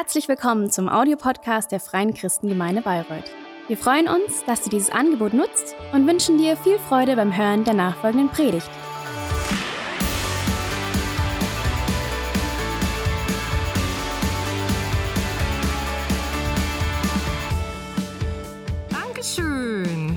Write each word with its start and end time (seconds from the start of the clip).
Herzlich 0.00 0.28
willkommen 0.28 0.70
zum 0.70 0.88
Audiopodcast 0.88 1.72
der 1.72 1.80
Freien 1.80 2.14
Christengemeinde 2.14 2.82
Bayreuth. 2.82 3.24
Wir 3.66 3.76
freuen 3.76 4.06
uns, 4.06 4.44
dass 4.44 4.62
du 4.62 4.70
dieses 4.70 4.90
Angebot 4.90 5.34
nutzt 5.34 5.74
und 5.92 6.06
wünschen 6.06 6.38
dir 6.38 6.56
viel 6.56 6.78
Freude 6.78 7.16
beim 7.16 7.36
Hören 7.36 7.64
der 7.64 7.74
nachfolgenden 7.74 8.28
Predigt. 8.28 8.70
Dankeschön. 18.88 20.16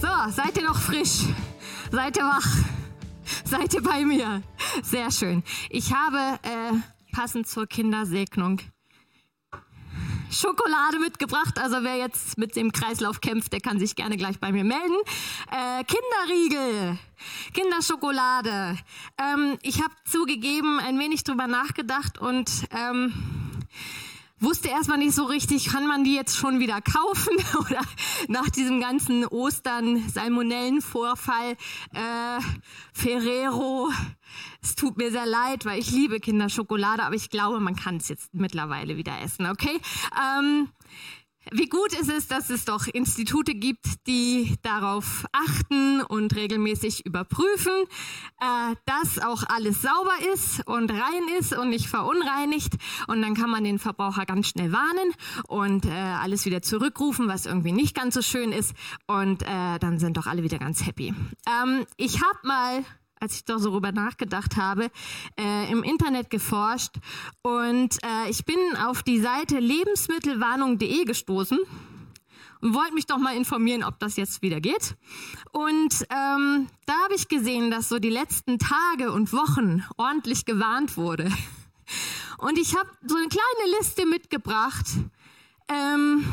So, 0.00 0.08
seid 0.28 0.56
ihr 0.56 0.62
noch 0.62 0.78
frisch? 0.78 1.24
Seid 1.90 2.16
ihr 2.16 2.22
wach? 2.22 2.46
Seid 3.44 3.74
ihr 3.74 3.82
bei 3.82 4.04
mir? 4.04 4.42
Sehr 4.84 5.10
schön. 5.10 5.42
Ich 5.70 5.92
habe 5.92 6.38
äh, 6.44 6.99
passend 7.10 7.46
zur 7.46 7.66
Kindersegnung 7.66 8.60
Schokolade 10.30 11.00
mitgebracht. 11.00 11.58
Also 11.58 11.78
wer 11.82 11.96
jetzt 11.96 12.38
mit 12.38 12.54
dem 12.54 12.70
Kreislauf 12.72 13.20
kämpft, 13.20 13.52
der 13.52 13.60
kann 13.60 13.78
sich 13.80 13.96
gerne 13.96 14.16
gleich 14.16 14.38
bei 14.38 14.52
mir 14.52 14.64
melden. 14.64 14.96
Äh, 15.50 15.84
Kinderriegel, 15.84 16.98
Kinderschokolade. 17.52 18.78
Ähm, 19.18 19.58
ich 19.62 19.82
habe 19.82 19.92
zugegeben 20.04 20.78
ein 20.78 20.98
wenig 20.98 21.24
drüber 21.24 21.48
nachgedacht 21.48 22.18
und 22.18 22.48
ähm, 22.70 23.12
wusste 24.40 24.68
erstmal 24.68 24.98
nicht 24.98 25.14
so 25.14 25.24
richtig, 25.24 25.66
kann 25.66 25.86
man 25.86 26.04
die 26.04 26.14
jetzt 26.14 26.36
schon 26.36 26.58
wieder 26.58 26.80
kaufen 26.80 27.36
oder 27.60 27.82
nach 28.28 28.48
diesem 28.50 28.80
ganzen 28.80 29.26
Ostern 29.26 30.08
Salmonellenvorfall 30.08 31.52
äh, 31.92 32.40
Ferrero. 32.92 33.90
Es 34.62 34.74
tut 34.74 34.96
mir 34.96 35.10
sehr 35.10 35.26
leid, 35.26 35.64
weil 35.64 35.78
ich 35.78 35.90
liebe 35.90 36.20
Kinderschokolade, 36.20 37.02
aber 37.02 37.14
ich 37.14 37.30
glaube, 37.30 37.60
man 37.60 37.76
kann 37.76 37.96
es 37.96 38.08
jetzt 38.08 38.32
mittlerweile 38.34 38.96
wieder 38.96 39.20
essen, 39.22 39.46
okay? 39.46 39.80
Ähm, 40.18 40.68
wie 41.52 41.66
gut 41.66 41.92
ist 41.98 42.10
es, 42.10 42.28
dass 42.28 42.50
es 42.50 42.64
doch 42.64 42.86
Institute 42.86 43.54
gibt, 43.54 44.06
die 44.06 44.56
darauf 44.62 45.24
achten 45.32 46.02
und 46.02 46.36
regelmäßig 46.36 47.06
überprüfen, 47.06 47.72
äh, 48.40 48.74
dass 48.84 49.18
auch 49.18 49.42
alles 49.48 49.82
sauber 49.82 50.32
ist 50.32 50.66
und 50.66 50.90
rein 50.90 51.38
ist 51.38 51.56
und 51.56 51.70
nicht 51.70 51.86
verunreinigt. 51.86 52.74
Und 53.06 53.22
dann 53.22 53.34
kann 53.34 53.50
man 53.50 53.64
den 53.64 53.78
Verbraucher 53.78 54.26
ganz 54.26 54.48
schnell 54.48 54.72
warnen 54.72 55.12
und 55.48 55.86
äh, 55.86 55.90
alles 55.90 56.44
wieder 56.44 56.62
zurückrufen, 56.62 57.28
was 57.28 57.46
irgendwie 57.46 57.72
nicht 57.72 57.94
ganz 57.94 58.14
so 58.14 58.22
schön 58.22 58.52
ist. 58.52 58.74
Und 59.06 59.42
äh, 59.42 59.78
dann 59.78 59.98
sind 59.98 60.16
doch 60.16 60.26
alle 60.26 60.42
wieder 60.42 60.58
ganz 60.58 60.86
happy. 60.86 61.14
Ähm, 61.46 61.86
ich 61.96 62.20
habe 62.22 62.38
mal 62.44 62.84
als 63.20 63.34
ich 63.36 63.44
darüber 63.44 63.92
nachgedacht 63.92 64.56
habe, 64.56 64.90
äh, 65.38 65.70
im 65.70 65.82
Internet 65.82 66.30
geforscht 66.30 66.96
und 67.42 67.96
äh, 68.02 68.30
ich 68.30 68.44
bin 68.44 68.58
auf 68.84 69.02
die 69.02 69.20
Seite 69.20 69.58
lebensmittelwarnung.de 69.58 71.04
gestoßen 71.04 71.58
und 72.60 72.74
wollte 72.74 72.94
mich 72.94 73.06
doch 73.06 73.18
mal 73.18 73.36
informieren, 73.36 73.84
ob 73.84 73.98
das 73.98 74.16
jetzt 74.16 74.42
wieder 74.42 74.60
geht. 74.60 74.96
Und 75.52 76.06
ähm, 76.10 76.66
da 76.86 76.92
habe 77.04 77.14
ich 77.14 77.28
gesehen, 77.28 77.70
dass 77.70 77.88
so 77.88 77.98
die 77.98 78.10
letzten 78.10 78.58
Tage 78.58 79.12
und 79.12 79.32
Wochen 79.32 79.84
ordentlich 79.96 80.44
gewarnt 80.44 80.96
wurde. 80.96 81.30
Und 82.38 82.58
ich 82.58 82.76
habe 82.76 82.88
so 83.06 83.16
eine 83.16 83.28
kleine 83.28 83.78
Liste 83.78 84.06
mitgebracht. 84.06 84.86
Ähm, 85.68 86.24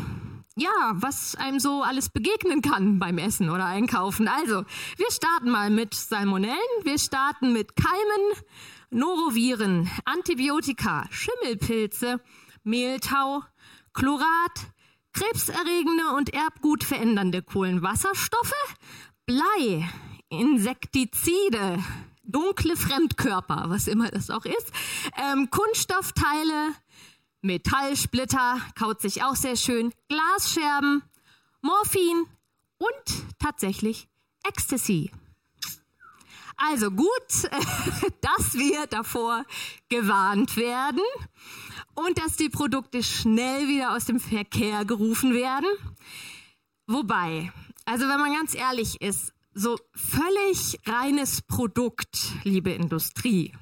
ja, 0.57 0.91
was 0.95 1.35
einem 1.35 1.59
so 1.59 1.83
alles 1.83 2.09
begegnen 2.09 2.61
kann 2.61 2.97
beim 2.97 3.19
Essen 3.19 3.49
oder 3.49 3.65
Einkaufen. 3.65 4.27
Also, 4.27 4.63
wir 4.97 5.11
starten 5.11 5.51
mal 5.51 5.69
mit 5.69 5.93
Salmonellen, 5.93 6.57
wir 6.83 6.97
starten 6.97 7.53
mit 7.53 7.75
Keimen, 7.75 8.43
Noroviren, 8.89 9.89
Antibiotika, 10.05 11.05
Schimmelpilze, 11.11 12.19
Mehltau, 12.63 13.43
Chlorat, 13.93 14.73
krebserregende 15.13 16.15
und 16.15 16.33
Erbgut 16.33 16.83
verändernde 16.83 17.43
Kohlenwasserstoffe, 17.43 18.75
Blei, 19.27 19.87
Insektizide, 20.29 21.83
dunkle 22.23 22.75
Fremdkörper, 22.75 23.65
was 23.67 23.87
immer 23.87 24.09
das 24.09 24.29
auch 24.29 24.45
ist, 24.45 24.71
ähm, 25.17 25.49
Kunststoffteile, 25.51 26.73
Metallsplitter, 27.41 28.59
kaut 28.75 29.01
sich 29.01 29.23
auch 29.23 29.35
sehr 29.35 29.55
schön, 29.55 29.93
Glasscherben, 30.09 31.03
Morphin 31.61 32.25
und 32.77 33.39
tatsächlich 33.39 34.07
Ecstasy. 34.43 35.11
Also 36.55 36.89
gut, 36.89 37.07
dass 38.21 38.53
wir 38.53 38.87
davor 38.87 39.45
gewarnt 39.89 40.57
werden 40.57 41.01
und 41.93 42.17
dass 42.17 42.35
die 42.35 42.49
Produkte 42.49 43.03
schnell 43.03 43.67
wieder 43.67 43.95
aus 43.95 44.05
dem 44.05 44.19
Verkehr 44.19 44.85
gerufen 44.85 45.33
werden. 45.33 45.69
Wobei, 46.87 47.51
also 47.85 48.07
wenn 48.07 48.19
man 48.19 48.33
ganz 48.33 48.55
ehrlich 48.55 49.01
ist, 49.01 49.33
so 49.53 49.77
völlig 49.93 50.79
reines 50.85 51.41
Produkt, 51.41 52.31
liebe 52.43 52.71
Industrie, 52.71 53.53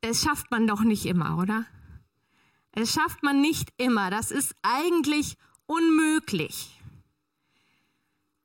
das 0.00 0.22
schafft 0.22 0.50
man 0.50 0.66
doch 0.66 0.80
nicht 0.80 1.06
immer, 1.06 1.38
oder? 1.38 1.66
Das 2.76 2.92
schafft 2.92 3.22
man 3.22 3.40
nicht 3.40 3.72
immer. 3.78 4.10
Das 4.10 4.30
ist 4.30 4.54
eigentlich 4.60 5.38
unmöglich. 5.64 6.78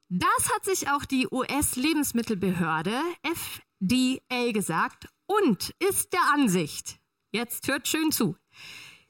Das 0.07 0.49
hat 0.55 0.63
sich 0.63 0.89
auch 0.89 1.03
die 1.03 1.27
US-Lebensmittelbehörde 1.29 2.97
FDA 3.23 4.51
gesagt 4.53 5.09
und 5.25 5.75
ist 5.79 6.13
der 6.13 6.23
Ansicht, 6.33 6.97
jetzt 7.31 7.67
hört 7.67 7.89
schön 7.89 8.13
zu, 8.13 8.37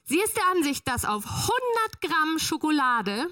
sie 0.04 0.20
ist 0.20 0.36
der 0.38 0.48
Ansicht, 0.56 0.88
dass 0.88 1.06
auf 1.06 1.24
100 1.26 2.02
Gramm 2.02 2.40
Schokolade 2.40 3.28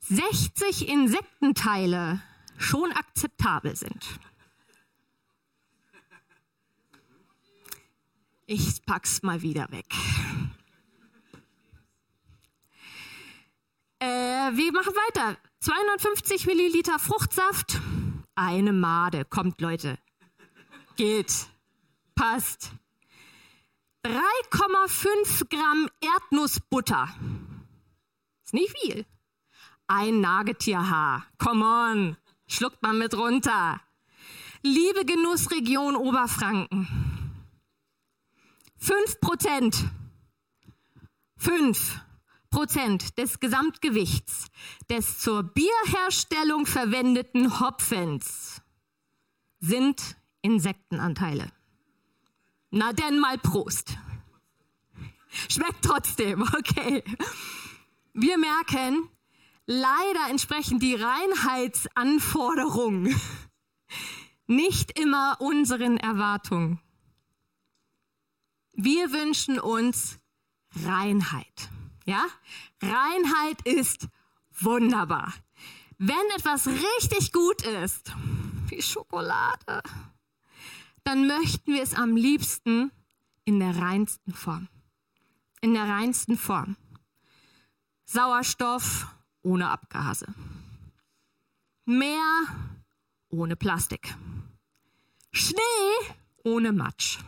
60 0.00 0.88
Insektenteile 0.88 2.20
schon 2.58 2.90
akzeptabel 2.90 3.76
sind. 3.76 4.04
Ich 8.48 8.84
pack's 8.86 9.22
mal 9.22 9.42
wieder 9.42 9.68
weg. 9.72 9.86
Äh, 13.98 14.06
wir 14.06 14.72
machen 14.72 14.92
weiter. 14.94 15.36
250 15.60 16.46
Milliliter 16.46 17.00
Fruchtsaft. 17.00 17.80
Eine 18.36 18.72
Made. 18.72 19.24
Kommt, 19.24 19.60
Leute. 19.60 19.98
Geht. 20.94 21.48
Passt. 22.14 22.70
3,5 24.04 25.48
Gramm 25.50 25.88
Erdnussbutter. 26.00 27.08
Ist 28.44 28.54
nicht 28.54 28.78
viel. 28.78 29.04
Ein 29.88 30.20
Nagetierhaar. 30.20 31.26
Come 31.38 31.64
on. 31.64 32.16
Schluckt 32.46 32.80
man 32.80 32.98
mit 32.98 33.16
runter. 33.16 33.80
Liebe 34.62 35.04
Genussregion 35.04 35.96
Oberfranken. 35.96 37.15
5 38.78 39.20
Prozent, 39.20 39.84
5 41.38 42.00
Prozent 42.50 43.16
des 43.18 43.40
Gesamtgewichts 43.40 44.46
des 44.88 45.18
zur 45.18 45.42
Bierherstellung 45.42 46.66
verwendeten 46.66 47.58
Hopfens 47.60 48.62
sind 49.58 50.16
Insektenanteile. 50.42 51.50
Na 52.70 52.92
denn 52.92 53.18
mal 53.18 53.38
Prost. 53.38 53.96
Schmeckt 55.48 55.82
trotzdem, 55.82 56.42
okay. 56.42 57.02
Wir 58.12 58.38
merken, 58.38 59.08
leider 59.66 60.30
entsprechen 60.30 60.78
die 60.78 60.94
Reinheitsanforderungen 60.94 63.20
nicht 64.46 64.96
immer 64.98 65.36
unseren 65.40 65.98
Erwartungen. 65.98 66.80
Wir 68.78 69.10
wünschen 69.10 69.58
uns 69.58 70.18
Reinheit. 70.84 71.70
Ja? 72.04 72.26
Reinheit 72.82 73.62
ist 73.64 74.06
wunderbar. 74.60 75.32
Wenn 75.96 76.16
etwas 76.36 76.66
richtig 76.66 77.32
gut 77.32 77.62
ist, 77.62 78.12
wie 78.68 78.82
Schokolade, 78.82 79.82
dann 81.04 81.26
möchten 81.26 81.72
wir 81.72 81.82
es 81.82 81.94
am 81.94 82.16
liebsten 82.16 82.92
in 83.46 83.60
der 83.60 83.78
reinsten 83.78 84.34
Form. 84.34 84.68
In 85.62 85.72
der 85.72 85.88
reinsten 85.88 86.36
Form. 86.36 86.76
Sauerstoff 88.04 89.06
ohne 89.42 89.70
Abgase. 89.70 90.26
Meer 91.86 92.46
ohne 93.30 93.56
Plastik. 93.56 94.14
Schnee 95.32 96.14
ohne 96.44 96.72
Matsch. 96.72 97.20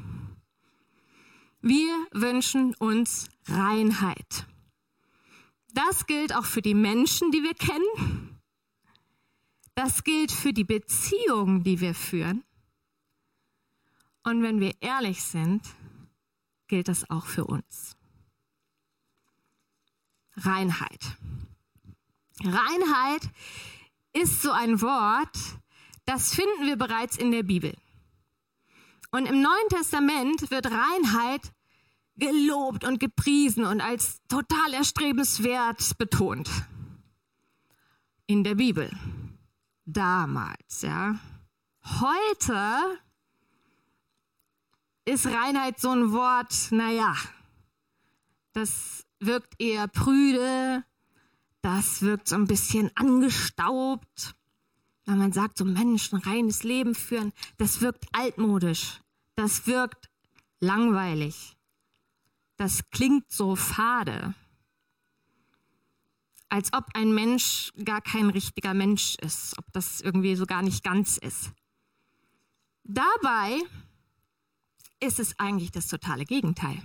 Wir 1.61 2.07
wünschen 2.13 2.75
uns 2.77 3.29
Reinheit. 3.47 4.47
Das 5.75 6.07
gilt 6.07 6.35
auch 6.35 6.45
für 6.45 6.63
die 6.63 6.75
Menschen, 6.75 7.31
die 7.31 7.43
wir 7.43 7.55
kennen. 7.55 8.41
Das 9.75 10.05
gilt 10.05 10.33
für 10.33 10.53
die 10.53 10.65
Beziehungen, 10.65 11.63
die 11.63 11.81
wir 11.81 11.95
führen. 11.95 12.45
Und 14.25 14.43
wenn 14.43 14.61
wir 14.61 14.75
ehrlich 14.81 15.23
sind, 15.23 15.63
gilt 16.69 16.89
das 16.89 17.09
auch 17.11 17.27
für 17.27 17.45
uns. 17.45 17.97
Reinheit. 20.37 21.17
Reinheit 22.45 23.31
ist 24.13 24.43
so 24.43 24.53
ein 24.53 24.81
Wort, 24.81 25.37
das 26.07 26.35
finden 26.35 26.67
wir 26.67 26.77
bereits 26.77 27.17
in 27.17 27.31
der 27.31 27.43
Bibel. 27.43 27.75
Und 29.11 29.27
im 29.27 29.41
Neuen 29.41 29.69
Testament 29.71 30.51
wird 30.51 30.67
Reinheit 30.67 31.53
gelobt 32.17 32.85
und 32.85 33.01
gepriesen 33.01 33.65
und 33.65 33.81
als 33.81 34.21
total 34.29 34.75
erstrebenswert 34.75 35.97
betont. 35.99 36.51
In 38.27 38.45
der 38.45 38.57
Bibel. 38.57 38.91
Damals, 39.87 40.83
ja. 40.83 41.19
Heute 42.01 42.99
ist 45.07 45.27
Reinheit 45.27 45.81
so 45.81 45.91
ein 45.91 46.13
Wort, 46.13 46.55
naja, 46.71 47.15
das 48.53 49.07
wirkt 49.21 49.55
eher 49.59 49.89
prüde, 49.89 50.85
das 51.63 52.03
wirkt 52.03 52.29
so 52.29 52.35
ein 52.35 52.47
bisschen 52.47 52.91
angestaubt. 52.95 54.35
Wenn 55.09 55.17
man 55.17 55.33
sagt, 55.33 55.57
so 55.57 55.65
Mensch, 55.65 56.13
ein 56.13 56.19
reines 56.19 56.65
Leben 56.65 56.95
führen, 56.95 57.33
das 57.57 57.81
wirkt 57.81 58.05
altmodisch, 58.13 59.01
das 59.37 59.67
wirkt 59.67 60.11
langweilig, 60.61 61.57
das 62.59 62.91
klingt 62.91 63.33
so 63.33 63.57
fade, 63.57 64.35
als 66.51 66.75
ob 66.75 66.85
ein 66.93 67.15
Mensch 67.15 67.73
gar 67.87 68.03
kein 68.03 68.29
richtiger 68.29 68.75
Mensch 68.75 69.15
ist, 69.23 69.57
ob 69.57 69.65
das 69.73 70.03
irgendwie 70.03 70.37
so 70.37 70.45
gar 70.45 70.61
nicht 70.61 70.85
ganz 70.85 71.17
ist. 71.17 71.53
Dabei 72.85 73.63
ist 75.01 75.21
es 75.21 75.39
eigentlich 75.39 75.71
das 75.71 75.87
totale 75.87 76.27
Gegenteil. 76.27 76.83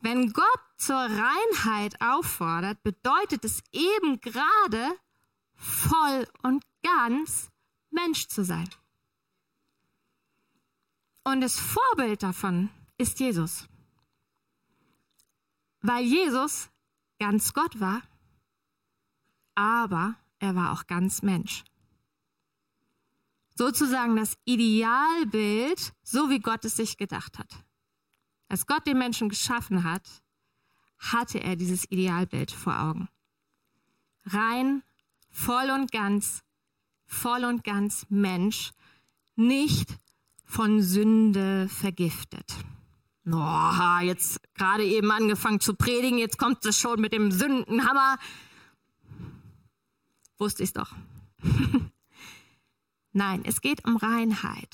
Wenn 0.00 0.32
Gott 0.32 0.60
zur 0.78 0.96
Reinheit 0.96 2.00
auffordert, 2.00 2.82
bedeutet 2.82 3.44
es 3.44 3.62
eben 3.70 4.20
gerade 4.20 4.98
voll 5.56 6.28
und 6.42 6.64
ganz 6.82 7.50
Mensch 7.90 8.28
zu 8.28 8.44
sein. 8.44 8.68
Und 11.24 11.40
das 11.40 11.58
Vorbild 11.58 12.22
davon 12.22 12.70
ist 12.98 13.18
Jesus. 13.18 13.66
Weil 15.80 16.04
Jesus 16.04 16.70
ganz 17.18 17.52
Gott 17.52 17.80
war, 17.80 18.02
aber 19.54 20.16
er 20.38 20.54
war 20.54 20.72
auch 20.72 20.86
ganz 20.86 21.22
Mensch 21.22 21.64
sozusagen 23.56 24.16
das 24.16 24.36
Idealbild, 24.44 25.92
so 26.02 26.30
wie 26.30 26.40
Gott 26.40 26.64
es 26.64 26.76
sich 26.76 26.96
gedacht 26.96 27.38
hat. 27.38 27.64
Als 28.48 28.66
Gott 28.66 28.86
den 28.86 28.98
Menschen 28.98 29.28
geschaffen 29.28 29.82
hat, 29.82 30.22
hatte 30.98 31.40
er 31.40 31.56
dieses 31.56 31.90
Idealbild 31.90 32.50
vor 32.50 32.78
Augen. 32.78 33.08
Rein, 34.24 34.82
voll 35.36 35.70
und 35.70 35.92
ganz, 35.92 36.42
voll 37.04 37.44
und 37.44 37.62
ganz 37.62 38.06
Mensch, 38.08 38.72
nicht 39.34 39.98
von 40.44 40.80
Sünde 40.80 41.68
vergiftet. 41.68 42.56
Oh, 43.30 44.00
jetzt 44.02 44.40
gerade 44.54 44.84
eben 44.84 45.10
angefangen 45.10 45.60
zu 45.60 45.74
predigen, 45.74 46.18
jetzt 46.18 46.38
kommt 46.38 46.64
es 46.64 46.78
schon 46.78 47.00
mit 47.00 47.12
dem 47.12 47.30
Sündenhammer. 47.30 48.16
Wusste 50.38 50.62
ich 50.62 50.72
doch. 50.72 50.92
Nein, 53.12 53.42
es 53.44 53.60
geht 53.60 53.84
um 53.84 53.96
Reinheit. 53.96 54.70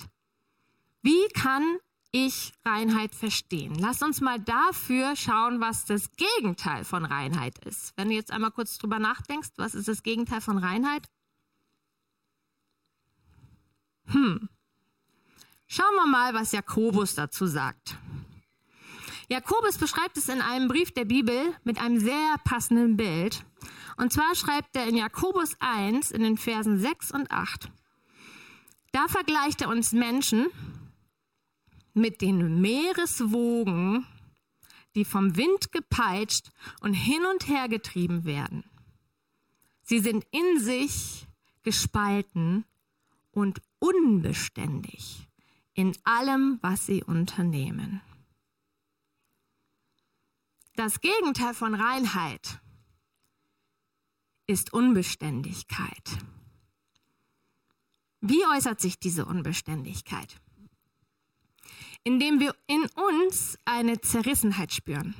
Wie 1.02 1.28
kann 1.34 1.78
ich 2.12 2.52
Reinheit 2.64 3.14
verstehen? 3.14 3.74
Lass 3.78 4.02
uns 4.02 4.20
mal 4.20 4.38
dafür 4.38 5.16
schauen, 5.16 5.60
was 5.60 5.86
das 5.86 6.10
Gegenteil 6.12 6.84
von 6.84 7.04
Reinheit 7.04 7.58
ist. 7.64 7.92
Wenn 7.96 8.08
du 8.08 8.14
jetzt 8.14 8.30
einmal 8.30 8.50
kurz 8.50 8.78
drüber 8.78 8.98
nachdenkst, 8.98 9.50
was 9.56 9.74
ist 9.74 9.88
das 9.88 10.02
Gegenteil 10.02 10.42
von 10.42 10.58
Reinheit? 10.58 11.08
Hm. 14.06 14.48
Schauen 15.66 15.94
wir 15.94 16.06
mal, 16.06 16.34
was 16.34 16.52
Jakobus 16.52 17.14
dazu 17.14 17.46
sagt. 17.46 17.96
Jakobus 19.28 19.78
beschreibt 19.78 20.18
es 20.18 20.28
in 20.28 20.42
einem 20.42 20.68
Brief 20.68 20.92
der 20.92 21.06
Bibel 21.06 21.54
mit 21.64 21.80
einem 21.80 21.98
sehr 21.98 22.36
passenden 22.44 22.98
Bild. 22.98 23.46
Und 23.96 24.12
zwar 24.12 24.34
schreibt 24.34 24.76
er 24.76 24.86
in 24.86 24.96
Jakobus 24.96 25.56
1 25.60 26.10
in 26.10 26.22
den 26.22 26.36
Versen 26.36 26.78
6 26.78 27.12
und 27.12 27.30
8. 27.30 27.70
Da 28.92 29.08
vergleicht 29.08 29.62
er 29.62 29.70
uns 29.70 29.92
Menschen 29.92 30.48
mit 31.94 32.20
den 32.20 32.60
Meereswogen, 32.60 34.06
die 34.94 35.04
vom 35.04 35.36
Wind 35.36 35.72
gepeitscht 35.72 36.50
und 36.80 36.94
hin 36.94 37.24
und 37.32 37.48
her 37.48 37.68
getrieben 37.68 38.24
werden. 38.24 38.64
Sie 39.82 40.00
sind 40.00 40.26
in 40.30 40.60
sich 40.60 41.26
gespalten 41.62 42.64
und 43.30 43.62
unbeständig 43.78 45.26
in 45.74 45.96
allem, 46.04 46.58
was 46.60 46.86
sie 46.86 47.02
unternehmen. 47.02 48.02
Das 50.74 51.00
Gegenteil 51.00 51.54
von 51.54 51.74
Reinheit 51.74 52.60
ist 54.46 54.72
Unbeständigkeit. 54.72 56.18
Wie 58.20 58.44
äußert 58.54 58.80
sich 58.80 58.98
diese 58.98 59.24
Unbeständigkeit? 59.24 60.41
Indem 62.04 62.40
wir 62.40 62.54
in 62.66 62.86
uns 62.96 63.58
eine 63.64 64.00
Zerrissenheit 64.00 64.72
spüren. 64.72 65.14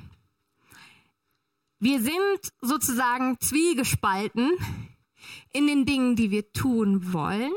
Wir 1.79 2.01
sind 2.01 2.53
sozusagen 2.61 3.37
zwiegespalten 3.39 4.51
in 5.51 5.67
den 5.67 5.85
Dingen, 5.85 6.15
die 6.15 6.31
wir 6.31 6.51
tun 6.53 7.13
wollen 7.13 7.53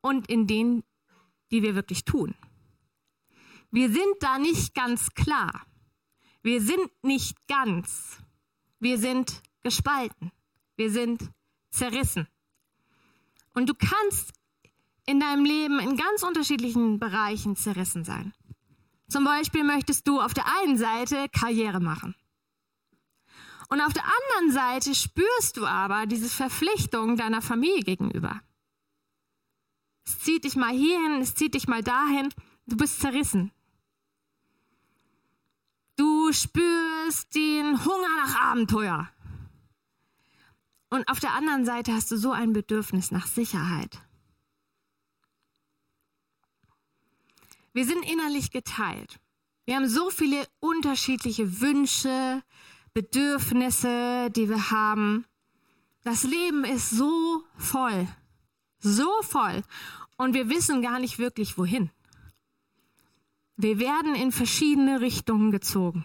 und 0.00 0.28
in 0.28 0.46
denen, 0.46 0.84
die 1.50 1.62
wir 1.62 1.74
wirklich 1.74 2.04
tun. 2.04 2.34
Wir 3.70 3.90
sind 3.90 4.16
da 4.20 4.38
nicht 4.38 4.74
ganz 4.74 5.10
klar. 5.14 5.66
Wir 6.42 6.60
sind 6.60 6.90
nicht 7.02 7.48
ganz. 7.48 8.18
Wir 8.78 8.98
sind 8.98 9.42
gespalten. 9.62 10.30
Wir 10.76 10.90
sind 10.90 11.30
zerrissen. 11.70 12.28
Und 13.54 13.68
du 13.68 13.74
kannst 13.74 14.32
in 15.06 15.20
deinem 15.20 15.44
Leben 15.44 15.78
in 15.80 15.96
ganz 15.96 16.22
unterschiedlichen 16.22 16.98
Bereichen 16.98 17.56
zerrissen 17.56 18.04
sein. 18.04 18.32
Zum 19.08 19.24
Beispiel 19.24 19.64
möchtest 19.64 20.08
du 20.08 20.20
auf 20.20 20.34
der 20.34 20.44
einen 20.60 20.76
Seite 20.76 21.28
Karriere 21.28 21.80
machen. 21.80 22.14
Und 23.68 23.80
auf 23.80 23.92
der 23.92 24.04
anderen 24.04 24.52
Seite 24.52 24.94
spürst 24.94 25.56
du 25.56 25.66
aber 25.66 26.06
diese 26.06 26.28
Verpflichtung 26.28 27.16
deiner 27.16 27.42
Familie 27.42 27.82
gegenüber. 27.82 28.40
Es 30.06 30.20
zieht 30.20 30.44
dich 30.44 30.56
mal 30.56 30.72
hierhin, 30.72 31.20
es 31.20 31.34
zieht 31.34 31.54
dich 31.54 31.66
mal 31.66 31.82
dahin. 31.82 32.28
Du 32.66 32.76
bist 32.76 33.00
zerrissen. 33.00 33.52
Du 35.96 36.32
spürst 36.32 37.34
den 37.34 37.84
Hunger 37.84 38.16
nach 38.24 38.40
Abenteuer. 38.40 39.08
Und 40.90 41.08
auf 41.08 41.20
der 41.20 41.32
anderen 41.32 41.64
Seite 41.64 41.92
hast 41.92 42.10
du 42.10 42.16
so 42.16 42.32
ein 42.32 42.52
Bedürfnis 42.52 43.10
nach 43.10 43.26
Sicherheit. 43.26 44.00
Wir 47.74 47.84
sind 47.84 48.08
innerlich 48.08 48.52
geteilt. 48.52 49.18
Wir 49.64 49.74
haben 49.74 49.88
so 49.88 50.08
viele 50.08 50.46
unterschiedliche 50.60 51.60
Wünsche, 51.60 52.42
Bedürfnisse, 52.92 54.30
die 54.30 54.48
wir 54.48 54.70
haben. 54.70 55.24
Das 56.04 56.22
Leben 56.22 56.64
ist 56.64 56.90
so 56.90 57.42
voll, 57.56 58.06
so 58.78 59.10
voll. 59.22 59.62
Und 60.16 60.34
wir 60.34 60.48
wissen 60.48 60.82
gar 60.82 61.00
nicht 61.00 61.18
wirklich 61.18 61.58
wohin. 61.58 61.90
Wir 63.56 63.80
werden 63.80 64.14
in 64.14 64.30
verschiedene 64.30 65.00
Richtungen 65.00 65.50
gezogen. 65.50 66.04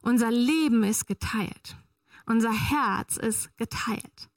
Unser 0.00 0.30
Leben 0.30 0.84
ist 0.84 1.06
geteilt. 1.06 1.76
Unser 2.24 2.52
Herz 2.52 3.18
ist 3.18 3.54
geteilt. 3.58 4.30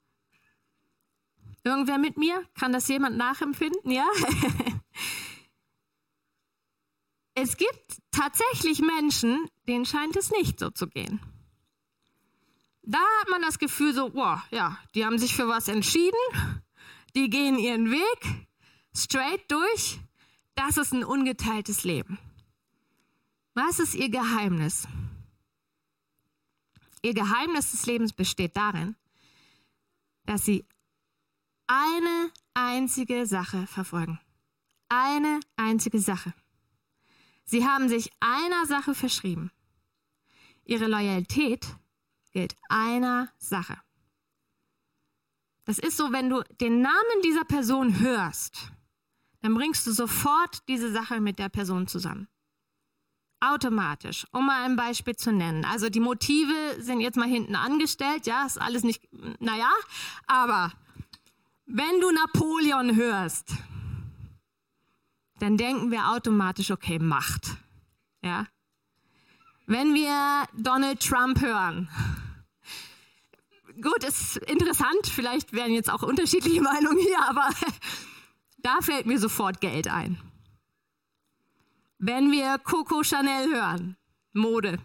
Irgendwer 1.64 1.98
mit 1.98 2.18
mir? 2.18 2.44
Kann 2.58 2.72
das 2.72 2.88
jemand 2.88 3.16
nachempfinden? 3.16 3.90
Ja? 3.90 4.06
es 7.34 7.56
gibt 7.56 8.00
tatsächlich 8.10 8.80
Menschen, 8.80 9.48
denen 9.68 9.86
scheint 9.86 10.16
es 10.16 10.30
nicht 10.30 10.58
so 10.58 10.70
zu 10.70 10.86
gehen. 10.88 11.20
Da 12.82 12.98
hat 12.98 13.28
man 13.30 13.42
das 13.42 13.58
Gefühl 13.58 13.94
so, 13.94 14.10
boah, 14.10 14.42
ja, 14.50 14.78
die 14.94 15.04
haben 15.04 15.18
sich 15.18 15.34
für 15.34 15.46
was 15.46 15.68
entschieden, 15.68 16.18
die 17.14 17.30
gehen 17.30 17.58
ihren 17.58 17.90
Weg 17.90 18.48
straight 18.94 19.50
durch. 19.50 20.00
Das 20.54 20.76
ist 20.76 20.92
ein 20.92 21.04
ungeteiltes 21.04 21.84
Leben. 21.84 22.18
Was 23.54 23.78
ist 23.78 23.94
ihr 23.94 24.10
Geheimnis? 24.10 24.86
Ihr 27.02 27.14
Geheimnis 27.14 27.70
des 27.70 27.86
Lebens 27.86 28.12
besteht 28.12 28.56
darin, 28.56 28.96
dass 30.26 30.44
sie 30.44 30.66
eine 31.66 32.30
einzige 32.54 33.26
Sache 33.26 33.66
verfolgen. 33.66 34.20
Eine 34.88 35.40
einzige 35.56 36.00
Sache. 36.00 36.34
Sie 37.50 37.66
haben 37.66 37.88
sich 37.88 38.12
einer 38.20 38.64
Sache 38.64 38.94
verschrieben. 38.94 39.50
Ihre 40.64 40.86
Loyalität 40.86 41.66
gilt 42.30 42.54
einer 42.68 43.28
Sache. 43.38 43.76
Das 45.64 45.80
ist 45.80 45.96
so, 45.96 46.12
wenn 46.12 46.30
du 46.30 46.44
den 46.60 46.80
Namen 46.80 47.22
dieser 47.24 47.42
Person 47.42 47.98
hörst, 47.98 48.70
dann 49.40 49.54
bringst 49.54 49.84
du 49.84 49.90
sofort 49.90 50.62
diese 50.68 50.92
Sache 50.92 51.20
mit 51.20 51.40
der 51.40 51.48
Person 51.48 51.88
zusammen. 51.88 52.28
Automatisch, 53.40 54.28
um 54.30 54.46
mal 54.46 54.62
ein 54.62 54.76
Beispiel 54.76 55.16
zu 55.16 55.32
nennen. 55.32 55.64
Also 55.64 55.88
die 55.88 55.98
Motive 55.98 56.76
sind 56.78 57.00
jetzt 57.00 57.16
mal 57.16 57.28
hinten 57.28 57.56
angestellt, 57.56 58.28
ja, 58.28 58.46
ist 58.46 58.60
alles 58.60 58.84
nicht, 58.84 59.08
naja, 59.40 59.72
aber 60.28 60.72
wenn 61.66 62.00
du 62.00 62.12
Napoleon 62.12 62.94
hörst, 62.94 63.54
dann 65.40 65.56
denken 65.56 65.90
wir 65.90 66.10
automatisch, 66.10 66.70
okay, 66.70 66.98
Macht, 66.98 67.56
ja. 68.22 68.46
Wenn 69.66 69.94
wir 69.94 70.46
Donald 70.54 71.00
Trump 71.00 71.40
hören, 71.40 71.88
gut, 73.80 74.04
ist 74.04 74.36
interessant, 74.36 75.06
vielleicht 75.06 75.52
werden 75.52 75.72
jetzt 75.72 75.90
auch 75.90 76.02
unterschiedliche 76.02 76.60
Meinungen 76.62 76.98
hier, 76.98 77.22
aber 77.28 77.48
da 78.58 78.78
fällt 78.80 79.06
mir 79.06 79.18
sofort 79.18 79.60
Geld 79.60 79.88
ein. 79.88 80.20
Wenn 81.98 82.32
wir 82.32 82.58
Coco 82.58 83.02
Chanel 83.02 83.52
hören, 83.52 83.96
Mode. 84.32 84.78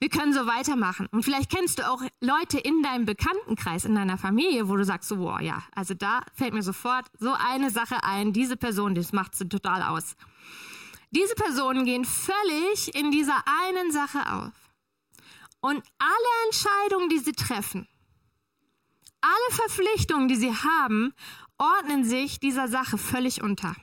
Wir 0.00 0.08
können 0.08 0.32
so 0.32 0.46
weitermachen. 0.46 1.08
Und 1.10 1.24
vielleicht 1.24 1.50
kennst 1.50 1.78
du 1.78 1.88
auch 1.88 2.02
Leute 2.20 2.58
in 2.58 2.82
deinem 2.82 3.04
Bekanntenkreis, 3.04 3.84
in 3.84 3.94
deiner 3.94 4.16
Familie, 4.16 4.68
wo 4.68 4.76
du 4.76 4.84
sagst, 4.84 5.08
so, 5.08 5.16
boah, 5.16 5.40
ja, 5.40 5.62
also 5.74 5.94
da 5.94 6.22
fällt 6.34 6.54
mir 6.54 6.62
sofort 6.62 7.06
so 7.18 7.32
eine 7.32 7.70
Sache 7.70 8.02
ein, 8.04 8.32
diese 8.32 8.56
Person, 8.56 8.94
das 8.94 9.12
macht 9.12 9.34
sie 9.34 9.48
total 9.48 9.82
aus. 9.82 10.14
Diese 11.10 11.34
Personen 11.34 11.84
gehen 11.84 12.04
völlig 12.04 12.94
in 12.94 13.10
dieser 13.10 13.42
einen 13.64 13.90
Sache 13.90 14.20
auf. 14.32 14.52
Und 15.60 15.82
alle 15.98 16.44
Entscheidungen, 16.46 17.08
die 17.08 17.18
sie 17.18 17.32
treffen, 17.32 17.88
alle 19.20 19.56
Verpflichtungen, 19.56 20.28
die 20.28 20.36
sie 20.36 20.54
haben, 20.54 21.12
ordnen 21.58 22.04
sich 22.04 22.38
dieser 22.38 22.68
Sache 22.68 22.98
völlig 22.98 23.42
unter. 23.42 23.74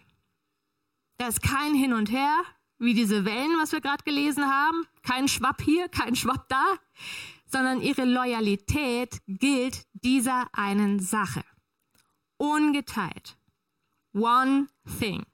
Da 1.17 1.27
ist 1.27 1.41
kein 1.41 1.74
Hin 1.74 1.93
und 1.93 2.10
Her, 2.10 2.38
wie 2.77 2.94
diese 2.94 3.25
Wellen, 3.25 3.58
was 3.60 3.72
wir 3.72 3.82
gerade 3.82 4.03
gelesen 4.03 4.46
haben. 4.46 4.86
Kein 5.03 5.27
Schwapp 5.27 5.62
hier, 5.62 5.88
kein 5.89 6.15
Schwapp 6.15 6.48
da, 6.50 6.77
sondern 7.48 7.82
ihre 7.82 8.05
Loyalität 8.05 9.22
gilt 9.27 9.88
dieser 9.94 10.48
einen 10.53 11.00
Sache. 11.00 11.44
Ungeteilt. 12.38 13.38
One 14.13 14.67
thing. 15.00 15.25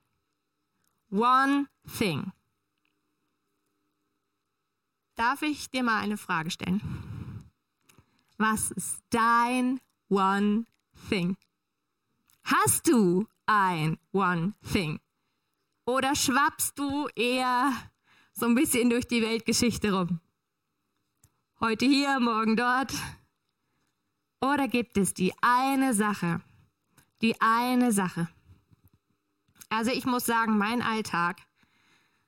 One 1.10 1.67
thing. 1.98 2.31
Darf 5.15 5.41
ich 5.41 5.69
dir 5.69 5.83
mal 5.83 6.00
eine 6.00 6.17
Frage 6.17 6.51
stellen? 6.51 6.81
Was 8.38 8.71
ist 8.71 9.03
dein 9.10 9.79
One 10.10 10.65
Thing? 11.10 11.38
Hast 12.43 12.88
du 12.88 13.27
ein 13.45 14.00
One 14.13 14.53
Thing? 14.71 15.00
Oder 15.91 16.15
schwappst 16.15 16.79
du 16.79 17.10
eher 17.17 17.74
so 18.31 18.45
ein 18.45 18.55
bisschen 18.55 18.89
durch 18.89 19.10
die 19.10 19.21
Weltgeschichte 19.21 19.91
rum? 19.91 20.21
Heute 21.60 21.86
hier, 21.86 22.17
morgen 22.21 22.55
dort. 22.55 22.93
Oder 24.39 24.69
gibt 24.69 24.95
es 24.95 25.13
die 25.13 25.33
eine 25.41 25.93
Sache? 25.93 26.39
Die 27.21 27.36
eine 27.41 27.91
Sache. 27.91 28.29
Also 29.67 29.91
ich 29.91 30.05
muss 30.05 30.25
sagen, 30.25 30.57
mein 30.57 30.81
Alltag 30.81 31.41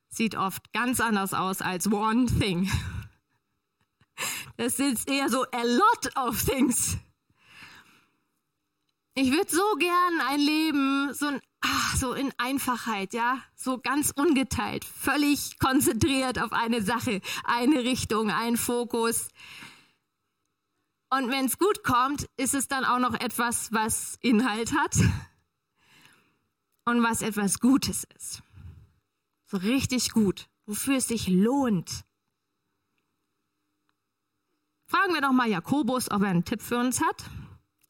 sieht 0.09 0.35
oft 0.35 0.73
ganz 0.73 0.99
anders 0.99 1.33
aus 1.33 1.61
als 1.61 1.89
one 1.89 2.25
thing. 2.25 2.69
Das 4.57 4.77
ist 4.77 5.07
eher 5.07 5.29
so 5.29 5.45
a 5.53 5.63
lot 5.63 6.17
of 6.17 6.43
things. 6.43 6.97
Ich 9.15 9.31
würde 9.31 9.49
so 9.49 9.75
gern 9.79 10.19
ein 10.27 10.39
Leben, 10.41 11.13
so 11.13 11.27
ein 11.27 11.41
ach, 11.63 11.95
so 11.95 12.13
in 12.13 12.31
Einfachheit, 12.37 13.13
ja, 13.13 13.41
so 13.55 13.79
ganz 13.79 14.11
ungeteilt, 14.15 14.85
völlig 14.85 15.57
konzentriert 15.57 16.39
auf 16.39 16.51
eine 16.51 16.83
Sache, 16.83 17.21
eine 17.43 17.79
Richtung, 17.79 18.29
ein 18.29 18.57
Fokus. 18.57 19.29
Und 21.09 21.29
wenn 21.29 21.45
es 21.45 21.57
gut 21.57 21.83
kommt, 21.83 22.27
ist 22.37 22.53
es 22.53 22.67
dann 22.67 22.85
auch 22.85 22.99
noch 22.99 23.13
etwas, 23.13 23.71
was 23.71 24.17
Inhalt 24.21 24.73
hat 24.73 24.95
und 26.85 27.01
was 27.01 27.21
etwas 27.21 27.59
Gutes 27.59 28.05
ist. 28.15 28.43
So 29.45 29.57
richtig 29.57 30.11
gut, 30.11 30.49
wofür 30.65 30.97
es 30.97 31.07
sich 31.07 31.27
lohnt. 31.27 32.03
Fragen 34.85 35.13
wir 35.13 35.21
doch 35.21 35.31
mal 35.31 35.49
Jakobus, 35.49 36.11
ob 36.11 36.21
er 36.23 36.29
einen 36.29 36.45
Tipp 36.45 36.61
für 36.61 36.77
uns 36.77 37.01
hat. 37.01 37.23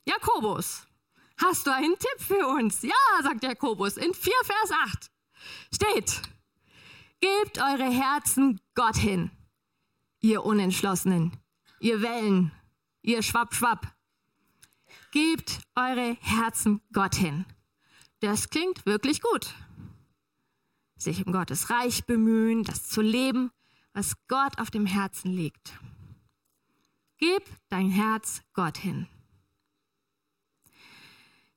Jakobus, 0.05 0.85
Hast 1.37 1.67
du 1.67 1.71
einen 1.71 1.97
Tipp 1.97 2.19
für 2.19 2.47
uns? 2.47 2.81
Ja, 2.81 2.93
sagt 3.21 3.43
Jakobus 3.43 3.97
in 3.97 4.13
4 4.13 4.33
Vers 4.43 4.71
8. 4.71 5.11
Steht, 5.73 6.21
gebt 7.19 7.57
eure 7.57 7.89
Herzen 7.89 8.61
Gott 8.75 8.95
hin, 8.95 9.31
ihr 10.19 10.43
Unentschlossenen, 10.43 11.35
ihr 11.79 12.01
Wellen, 12.01 12.51
ihr 13.01 13.23
Schwapp-Schwapp. 13.23 13.93
Gebt 15.11 15.59
eure 15.75 16.17
Herzen 16.21 16.81
Gott 16.91 17.15
hin. 17.15 17.45
Das 18.19 18.49
klingt 18.49 18.85
wirklich 18.85 19.21
gut. 19.21 19.53
Sich 20.95 21.25
um 21.25 21.33
Gottes 21.33 21.69
Reich 21.69 22.05
bemühen, 22.05 22.63
das 22.63 22.87
zu 22.87 23.01
leben, 23.01 23.51
was 23.93 24.15
Gott 24.27 24.59
auf 24.59 24.71
dem 24.71 24.85
Herzen 24.85 25.31
liegt. 25.31 25.73
Gib 27.17 27.43
dein 27.69 27.89
Herz 27.89 28.41
Gott 28.53 28.77
hin. 28.77 29.07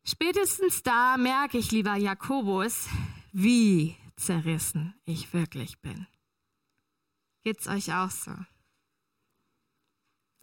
Spätestens 0.08 0.84
da 0.84 1.16
merke 1.16 1.58
ich, 1.58 1.72
lieber 1.72 1.96
Jakobus, 1.96 2.88
wie 3.32 3.96
zerrissen 4.14 4.94
ich 5.04 5.32
wirklich 5.32 5.80
bin. 5.80 6.06
Geht's 7.42 7.66
euch 7.66 7.92
auch 7.92 8.10
so? 8.10 8.32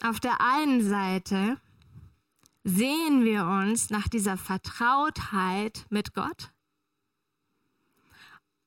Auf 0.01 0.19
der 0.19 0.41
einen 0.41 0.87
Seite 0.87 1.61
sehen 2.65 3.23
wir 3.23 3.45
uns 3.45 3.89
nach 3.89 4.09
dieser 4.09 4.35
Vertrautheit 4.35 5.85
mit 5.89 6.13
Gott 6.13 6.51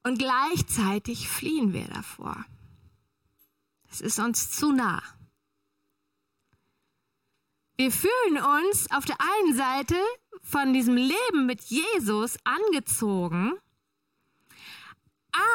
und 0.02 0.18
gleichzeitig 0.18 1.28
fliehen 1.28 1.74
wir 1.74 1.88
davor. 1.88 2.42
Es 3.90 4.00
ist 4.00 4.18
uns 4.18 4.50
zu 4.50 4.72
nah. 4.72 5.02
Wir 7.76 7.92
fühlen 7.92 8.38
uns 8.38 8.90
auf 8.90 9.04
der 9.04 9.18
einen 9.20 9.54
Seite 9.54 9.96
von 10.42 10.72
diesem 10.72 10.96
Leben 10.96 11.46
mit 11.46 11.62
Jesus 11.62 12.36
angezogen, 12.44 13.52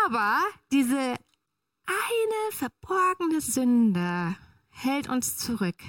aber 0.03 0.41
diese 0.71 1.15
eine 1.85 2.51
verborgene 2.51 3.41
Sünde 3.41 4.35
hält 4.69 5.09
uns 5.09 5.37
zurück. 5.37 5.81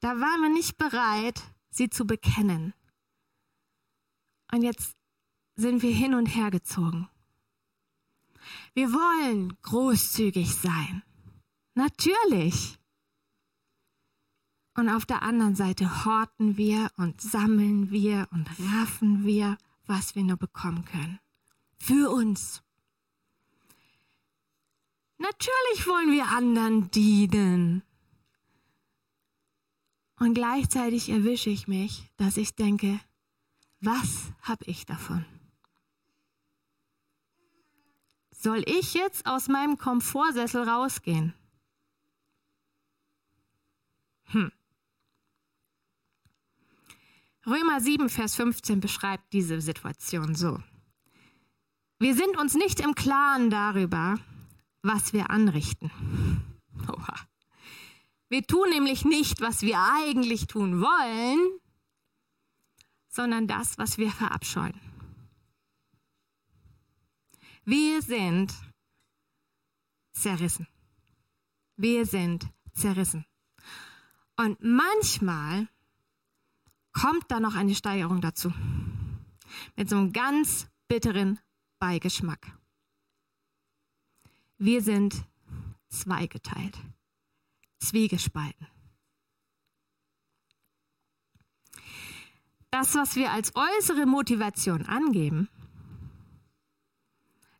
Da 0.00 0.08
waren 0.20 0.42
wir 0.42 0.48
nicht 0.48 0.76
bereit, 0.78 1.42
sie 1.70 1.88
zu 1.88 2.06
bekennen. 2.06 2.74
Und 4.52 4.62
jetzt 4.62 4.96
sind 5.56 5.82
wir 5.82 5.92
hin 5.92 6.14
und 6.14 6.26
her 6.26 6.50
gezogen. 6.50 7.08
Wir 8.74 8.92
wollen 8.92 9.56
großzügig 9.62 10.54
sein. 10.54 11.02
Natürlich. 11.74 12.78
Und 14.82 14.88
auf 14.88 15.06
der 15.06 15.22
anderen 15.22 15.54
Seite 15.54 16.04
horten 16.04 16.56
wir 16.56 16.90
und 16.96 17.20
sammeln 17.20 17.92
wir 17.92 18.26
und 18.32 18.48
raffen 18.58 19.24
wir, 19.24 19.56
was 19.86 20.16
wir 20.16 20.24
nur 20.24 20.36
bekommen 20.36 20.84
können. 20.84 21.20
Für 21.78 22.10
uns. 22.10 22.64
Natürlich 25.18 25.86
wollen 25.86 26.10
wir 26.10 26.26
anderen 26.30 26.90
dienen. 26.90 27.84
Und 30.18 30.34
gleichzeitig 30.34 31.10
erwische 31.10 31.50
ich 31.50 31.68
mich, 31.68 32.10
dass 32.16 32.36
ich 32.36 32.56
denke, 32.56 32.98
was 33.78 34.32
habe 34.40 34.64
ich 34.64 34.84
davon? 34.84 35.24
Soll 38.32 38.64
ich 38.66 38.94
jetzt 38.94 39.26
aus 39.26 39.46
meinem 39.46 39.78
Komfortsessel 39.78 40.68
rausgehen? 40.68 41.34
Hm. 44.24 44.50
Römer 47.46 47.80
7, 47.80 48.08
Vers 48.08 48.36
15 48.36 48.80
beschreibt 48.80 49.32
diese 49.32 49.60
Situation 49.60 50.34
so. 50.34 50.62
Wir 51.98 52.14
sind 52.14 52.36
uns 52.36 52.54
nicht 52.54 52.80
im 52.80 52.94
Klaren 52.94 53.50
darüber, 53.50 54.18
was 54.82 55.12
wir 55.12 55.30
anrichten. 55.30 55.90
Oha. 56.88 57.14
Wir 58.28 58.42
tun 58.46 58.70
nämlich 58.70 59.04
nicht, 59.04 59.40
was 59.40 59.62
wir 59.62 59.78
eigentlich 59.78 60.46
tun 60.46 60.80
wollen, 60.80 61.60
sondern 63.08 63.46
das, 63.46 63.76
was 63.76 63.98
wir 63.98 64.10
verabscheuen. 64.10 64.80
Wir 67.64 68.02
sind 68.02 68.52
zerrissen. 70.12 70.66
Wir 71.76 72.06
sind 72.06 72.48
zerrissen. 72.72 73.24
Und 74.36 74.58
manchmal 74.60 75.68
kommt 76.92 77.30
da 77.30 77.40
noch 77.40 77.54
eine 77.54 77.74
Steigerung 77.74 78.20
dazu. 78.20 78.52
Mit 79.76 79.88
so 79.88 79.96
einem 79.96 80.12
ganz 80.12 80.66
bitteren 80.88 81.38
Beigeschmack. 81.78 82.58
Wir 84.58 84.82
sind 84.82 85.24
zweigeteilt, 85.88 86.78
zwiegespalten. 87.80 88.66
Das, 92.70 92.94
was 92.94 93.16
wir 93.16 93.30
als 93.32 93.52
äußere 93.54 94.06
Motivation 94.06 94.86
angeben, 94.86 95.48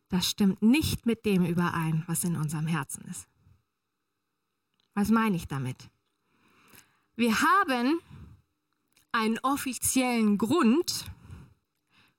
das 0.08 0.28
stimmt 0.28 0.62
nicht 0.62 1.04
mit 1.04 1.24
dem 1.26 1.44
überein, 1.44 2.04
was 2.06 2.24
in 2.24 2.36
unserem 2.36 2.66
Herzen 2.66 3.04
ist. 3.06 3.26
Was 4.94 5.08
meine 5.08 5.36
ich 5.36 5.48
damit? 5.48 5.90
Wir 7.16 7.40
haben 7.40 8.00
einen 9.12 9.38
offiziellen 9.42 10.38
Grund 10.38 11.06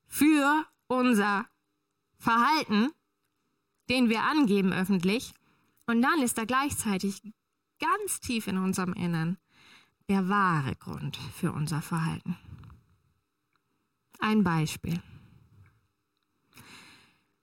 für 0.06 0.66
unser 0.88 1.46
Verhalten, 2.18 2.92
den 3.90 4.10
wir 4.10 4.24
angeben 4.24 4.72
öffentlich, 4.72 5.34
und 5.86 6.02
dann 6.02 6.22
ist 6.22 6.38
da 6.38 6.46
gleichzeitig 6.46 7.22
ganz 7.80 8.20
tief 8.22 8.48
in 8.48 8.58
unserem 8.58 8.94
Innern 8.94 9.38
der 10.08 10.30
wahre 10.30 10.76
Grund 10.76 11.18
für 11.18 11.52
unser 11.52 11.82
Verhalten. 11.82 12.38
Ein 14.20 14.44
Beispiel. 14.44 15.02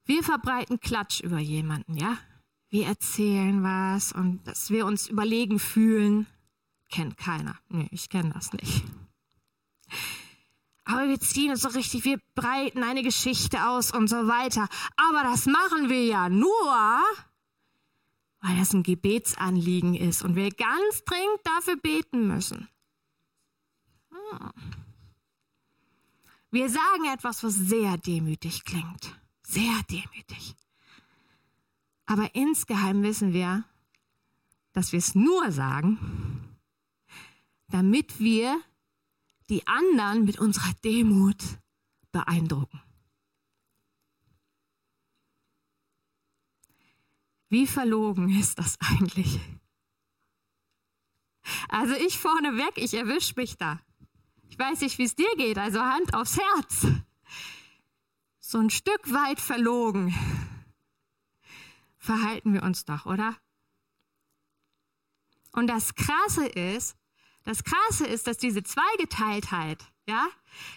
Wir 0.04 0.22
verbreiten 0.22 0.80
Klatsch 0.80 1.20
über 1.20 1.38
jemanden, 1.38 1.94
ja? 1.96 2.18
Wir 2.68 2.86
erzählen 2.86 3.62
was 3.62 4.12
und 4.12 4.46
dass 4.46 4.70
wir 4.70 4.86
uns 4.86 5.08
überlegen 5.08 5.58
fühlen, 5.58 6.26
kennt 6.88 7.16
keiner. 7.16 7.58
Nee, 7.68 7.88
ich 7.90 8.08
kenne 8.08 8.30
das 8.30 8.52
nicht. 8.52 8.84
Aber 10.84 11.08
wir 11.08 11.20
ziehen 11.20 11.52
es 11.52 11.62
so 11.62 11.68
richtig, 11.68 12.04
wir 12.04 12.18
breiten 12.34 12.82
eine 12.82 13.02
Geschichte 13.02 13.68
aus 13.68 13.92
und 13.92 14.08
so 14.08 14.26
weiter. 14.26 14.68
Aber 14.96 15.22
das 15.22 15.46
machen 15.46 15.88
wir 15.88 16.04
ja 16.04 16.28
nur, 16.28 17.02
weil 18.40 18.56
das 18.58 18.72
ein 18.72 18.82
Gebetsanliegen 18.82 19.94
ist 19.94 20.22
und 20.22 20.34
wir 20.34 20.50
ganz 20.50 21.04
dringend 21.04 21.40
dafür 21.44 21.76
beten 21.76 22.26
müssen. 22.26 22.68
Hm. 24.10 24.50
Wir 26.50 26.68
sagen 26.68 27.04
etwas, 27.12 27.44
was 27.44 27.54
sehr 27.54 27.96
demütig 27.98 28.64
klingt. 28.64 29.14
Sehr 29.44 29.82
demütig. 29.88 30.56
Aber 32.06 32.34
insgeheim 32.34 33.04
wissen 33.04 33.32
wir, 33.32 33.64
dass 34.72 34.90
wir 34.90 34.98
es 34.98 35.14
nur 35.14 35.52
sagen, 35.52 36.56
damit 37.68 38.18
wir 38.18 38.60
die 39.50 39.66
anderen 39.66 40.24
mit 40.24 40.38
unserer 40.38 40.72
Demut 40.84 41.42
beeindrucken. 42.12 42.80
Wie 47.48 47.66
verlogen 47.66 48.28
ist 48.30 48.58
das 48.58 48.78
eigentlich? 48.80 49.40
Also 51.68 51.94
ich 51.94 52.18
vorneweg, 52.18 52.72
ich 52.76 52.94
erwische 52.94 53.34
mich 53.36 53.56
da. 53.56 53.80
Ich 54.48 54.58
weiß 54.58 54.80
nicht, 54.82 54.98
wie 54.98 55.04
es 55.04 55.16
dir 55.16 55.30
geht, 55.36 55.58
also 55.58 55.80
Hand 55.80 56.14
aufs 56.14 56.38
Herz. 56.38 56.86
So 58.38 58.58
ein 58.58 58.70
Stück 58.70 59.12
weit 59.12 59.40
verlogen 59.40 60.14
verhalten 62.00 62.54
wir 62.54 62.62
uns 62.62 62.84
doch, 62.84 63.06
oder? 63.06 63.36
Und 65.52 65.66
das 65.66 65.94
Krasse 65.94 66.46
ist, 66.46 66.96
das 67.50 67.64
Krasse 67.64 68.06
ist, 68.06 68.28
dass 68.28 68.36
diese 68.36 68.62
Zweigeteiltheit, 68.62 69.84
ja, 70.06 70.28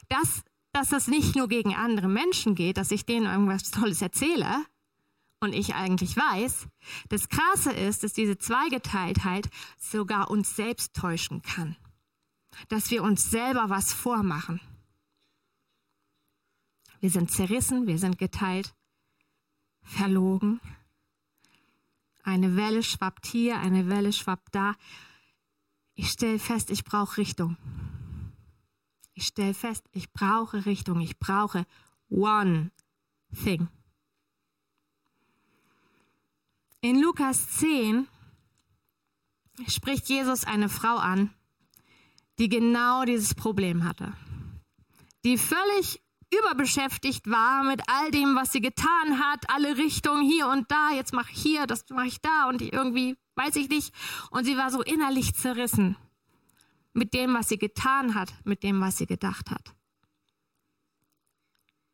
dass, 0.09 0.43
dass 0.71 0.89
das 0.89 1.07
nicht 1.07 1.35
nur 1.35 1.47
gegen 1.47 1.75
andere 1.75 2.07
Menschen 2.07 2.55
geht, 2.55 2.77
dass 2.77 2.89
ich 2.89 3.05
denen 3.05 3.27
irgendwas 3.27 3.69
Tolles 3.69 4.01
erzähle 4.01 4.65
und 5.39 5.53
ich 5.53 5.75
eigentlich 5.75 6.17
weiß. 6.17 6.67
Das 7.09 7.29
Krasse 7.29 7.71
ist, 7.71 8.03
dass 8.03 8.13
diese 8.13 8.39
Zweigeteiltheit 8.39 9.51
sogar 9.77 10.31
uns 10.31 10.55
selbst 10.55 10.95
täuschen 10.95 11.43
kann. 11.43 11.75
Dass 12.69 12.89
wir 12.89 13.03
uns 13.03 13.29
selber 13.29 13.69
was 13.69 13.93
vormachen. 13.93 14.59
Wir 17.01 17.11
sind 17.11 17.29
zerrissen, 17.29 17.85
wir 17.85 17.99
sind 17.99 18.17
geteilt, 18.17 18.73
verlogen. 19.83 20.59
Eine 22.23 22.55
Welle 22.55 22.81
schwappt 22.81 23.27
hier, 23.27 23.59
eine 23.59 23.89
Welle 23.89 24.11
schwappt 24.11 24.55
da. 24.55 24.73
Ich 25.95 26.09
stelle 26.09 26.39
fest, 26.39 26.69
ich 26.69 26.83
brauche 26.83 27.17
Richtung. 27.17 27.57
Ich 29.13 29.27
stelle 29.27 29.53
fest, 29.53 29.85
ich 29.91 30.11
brauche 30.11 30.65
Richtung. 30.65 31.01
Ich 31.01 31.19
brauche 31.19 31.65
one 32.09 32.71
thing. 33.43 33.67
In 36.81 36.99
Lukas 36.99 37.49
10 37.51 38.07
spricht 39.67 40.09
Jesus 40.09 40.43
eine 40.43 40.67
Frau 40.67 40.97
an, 40.97 41.33
die 42.39 42.49
genau 42.49 43.05
dieses 43.05 43.35
Problem 43.35 43.85
hatte. 43.85 44.13
Die 45.23 45.37
völlig 45.37 46.02
überbeschäftigt 46.39 47.29
war 47.29 47.63
mit 47.63 47.81
all 47.87 48.11
dem, 48.11 48.35
was 48.35 48.51
sie 48.51 48.61
getan 48.61 49.19
hat, 49.19 49.49
alle 49.49 49.77
Richtungen 49.77 50.23
hier 50.23 50.47
und 50.47 50.69
da, 50.71 50.91
jetzt 50.91 51.13
mache 51.13 51.31
ich 51.31 51.41
hier, 51.41 51.67
das 51.67 51.89
mache 51.89 52.07
ich 52.07 52.21
da 52.21 52.47
und 52.49 52.61
irgendwie 52.61 53.17
weiß 53.35 53.55
ich 53.55 53.69
nicht. 53.69 53.93
Und 54.31 54.45
sie 54.45 54.57
war 54.57 54.71
so 54.71 54.81
innerlich 54.81 55.35
zerrissen 55.35 55.95
mit 56.93 57.13
dem, 57.13 57.33
was 57.33 57.49
sie 57.49 57.57
getan 57.57 58.15
hat, 58.15 58.33
mit 58.43 58.63
dem, 58.63 58.79
was 58.81 58.97
sie 58.97 59.05
gedacht 59.05 59.49
hat. 59.49 59.73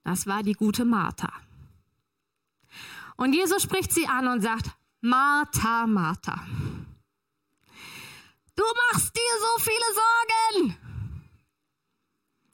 Das 0.03 0.27
war 0.27 0.43
die 0.43 0.53
gute 0.53 0.85
Martha. 0.85 1.31
Und 3.15 3.33
Jesus 3.33 3.63
spricht 3.63 3.91
sie 3.91 4.07
an 4.07 4.27
und 4.27 4.41
sagt, 4.41 4.71
Martha, 5.01 5.87
Martha, 5.87 6.45
du 8.55 8.63
machst 8.91 9.15
dir 9.15 9.33
so 9.41 9.63
viele 9.63 9.93
Sorgen 9.93 10.77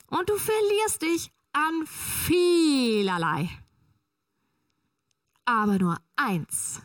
und 0.07 0.29
du 0.29 0.37
verlierst 0.37 1.01
dich 1.01 1.31
an 1.55 1.87
vielerlei. 1.87 3.49
Aber 5.45 5.79
nur 5.79 5.97
eins 6.15 6.81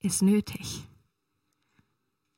ist 0.00 0.22
nötig. 0.22 0.84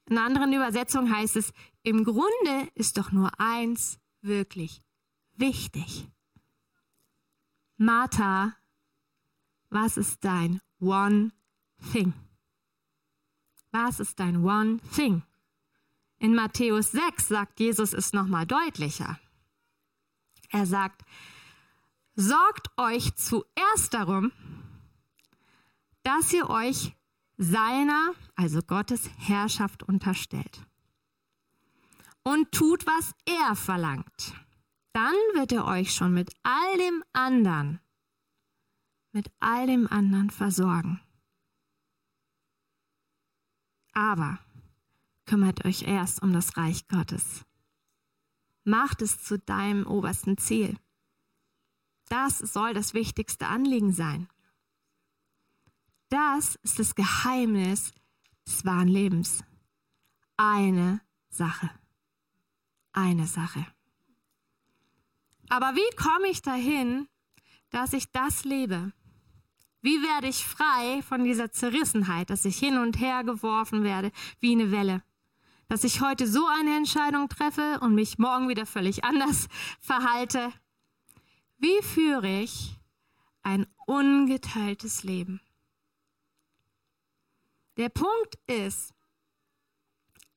In 0.07 0.19
anderen 0.19 0.53
Übersetzungen 0.53 1.15
heißt 1.15 1.37
es, 1.37 1.53
im 1.83 2.05
Grunde 2.05 2.69
ist 2.75 2.99
doch 2.99 3.13
nur 3.13 3.31
eins 3.41 3.99
wirklich 4.21 4.83
wichtig. 5.35 6.07
Martha, 7.79 8.55
was 9.71 9.97
ist 9.97 10.25
dein 10.25 10.61
One 10.79 11.33
Thing? 11.93 12.13
Was 13.71 13.99
ist 13.99 14.21
dein 14.21 14.45
One 14.45 14.79
Thing? 14.95 15.23
In 16.19 16.35
Matthäus 16.35 16.93
6 16.93 17.29
sagt 17.29 17.59
Jesus 17.59 17.95
es 17.95 18.13
nochmal 18.13 18.47
deutlicher. 18.47 19.19
Er 20.51 20.67
sagt, 20.67 21.03
sorgt 22.15 22.69
euch 22.77 23.15
zuerst 23.15 23.93
darum, 23.95 24.33
dass 26.03 26.33
ihr 26.33 26.49
euch 26.51 26.95
seiner, 27.37 28.13
also 28.37 28.61
Gottes 28.63 29.09
Herrschaft 29.19 29.83
unterstellt. 29.83 30.67
Und 32.25 32.53
tut, 32.53 32.87
was 32.87 33.15
er 33.27 33.57
verlangt. 33.57 34.35
Dann 34.93 35.15
wird 35.35 35.53
er 35.53 35.67
euch 35.67 35.95
schon 35.95 36.13
mit 36.13 36.33
all 36.43 36.79
dem 36.79 37.03
anderen, 37.13 37.81
mit 39.13 39.31
all 39.41 39.67
dem 39.67 39.87
anderen 39.89 40.31
versorgen. 40.31 41.01
Aber 43.95 44.39
kümmert 45.27 45.65
euch 45.65 45.83
erst 45.83 46.23
um 46.23 46.33
das 46.33 46.57
Reich 46.57 46.87
Gottes. 46.89 47.45
Macht 48.65 49.03
es 49.03 49.23
zu 49.23 49.39
deinem 49.39 49.87
obersten 49.87 50.39
Ziel. 50.39 50.77
Das 52.13 52.37
soll 52.37 52.75
das 52.75 52.93
wichtigste 52.93 53.47
Anliegen 53.47 53.95
sein. 53.95 54.29
Das 56.11 56.57
ist 56.57 56.79
das 56.79 56.95
Geheimnis 56.95 57.95
des 58.47 58.67
wahren 58.67 58.89
Lebens. 58.89 59.43
Eine 60.37 61.01
Sache. 61.31 61.71
Eine 62.93 63.27
Sache. 63.27 63.65
Aber 65.49 65.75
wie 65.75 65.97
komme 65.97 66.29
ich 66.29 66.43
dahin, 66.43 67.09
dass 67.71 67.95
ich 67.95 68.13
das 68.13 68.45
lebe? 68.45 68.93
Wie 69.81 70.03
werde 70.03 70.29
ich 70.29 70.45
frei 70.45 71.01
von 71.01 71.25
dieser 71.25 71.51
Zerrissenheit, 71.51 72.29
dass 72.29 72.45
ich 72.45 72.59
hin 72.59 72.77
und 72.77 73.01
her 73.01 73.25
geworfen 73.25 73.85
werde 73.85 74.13
wie 74.39 74.53
eine 74.53 74.71
Welle? 74.71 75.03
Dass 75.67 75.83
ich 75.83 76.03
heute 76.03 76.27
so 76.27 76.47
eine 76.47 76.77
Entscheidung 76.77 77.31
treffe 77.31 77.81
und 77.81 77.95
mich 77.95 78.19
morgen 78.19 78.51
wieder 78.51 78.67
völlig 78.67 79.03
anders 79.03 79.49
verhalte? 79.81 80.53
Wie 81.63 81.81
führe 81.81 82.43
ich 82.43 82.77
ein 83.43 83.67
ungeteiltes 83.87 85.03
Leben. 85.03 85.41
Der 87.77 87.89
Punkt 87.89 88.39
ist, 88.47 88.95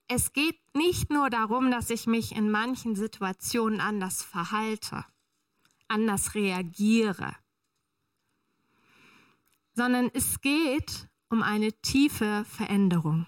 es 0.07 0.33
geht 0.33 0.59
nicht 0.75 1.09
nur 1.09 1.29
darum, 1.29 1.71
dass 1.71 1.89
ich 1.89 2.07
mich 2.07 2.35
in 2.35 2.49
manchen 2.49 2.95
Situationen 2.95 3.81
anders 3.81 4.23
verhalte, 4.23 5.05
anders 5.87 6.35
reagiere, 6.35 7.35
sondern 9.73 10.09
es 10.13 10.41
geht 10.41 11.07
um 11.29 11.41
eine 11.43 11.73
tiefe 11.81 12.45
Veränderung. 12.45 13.25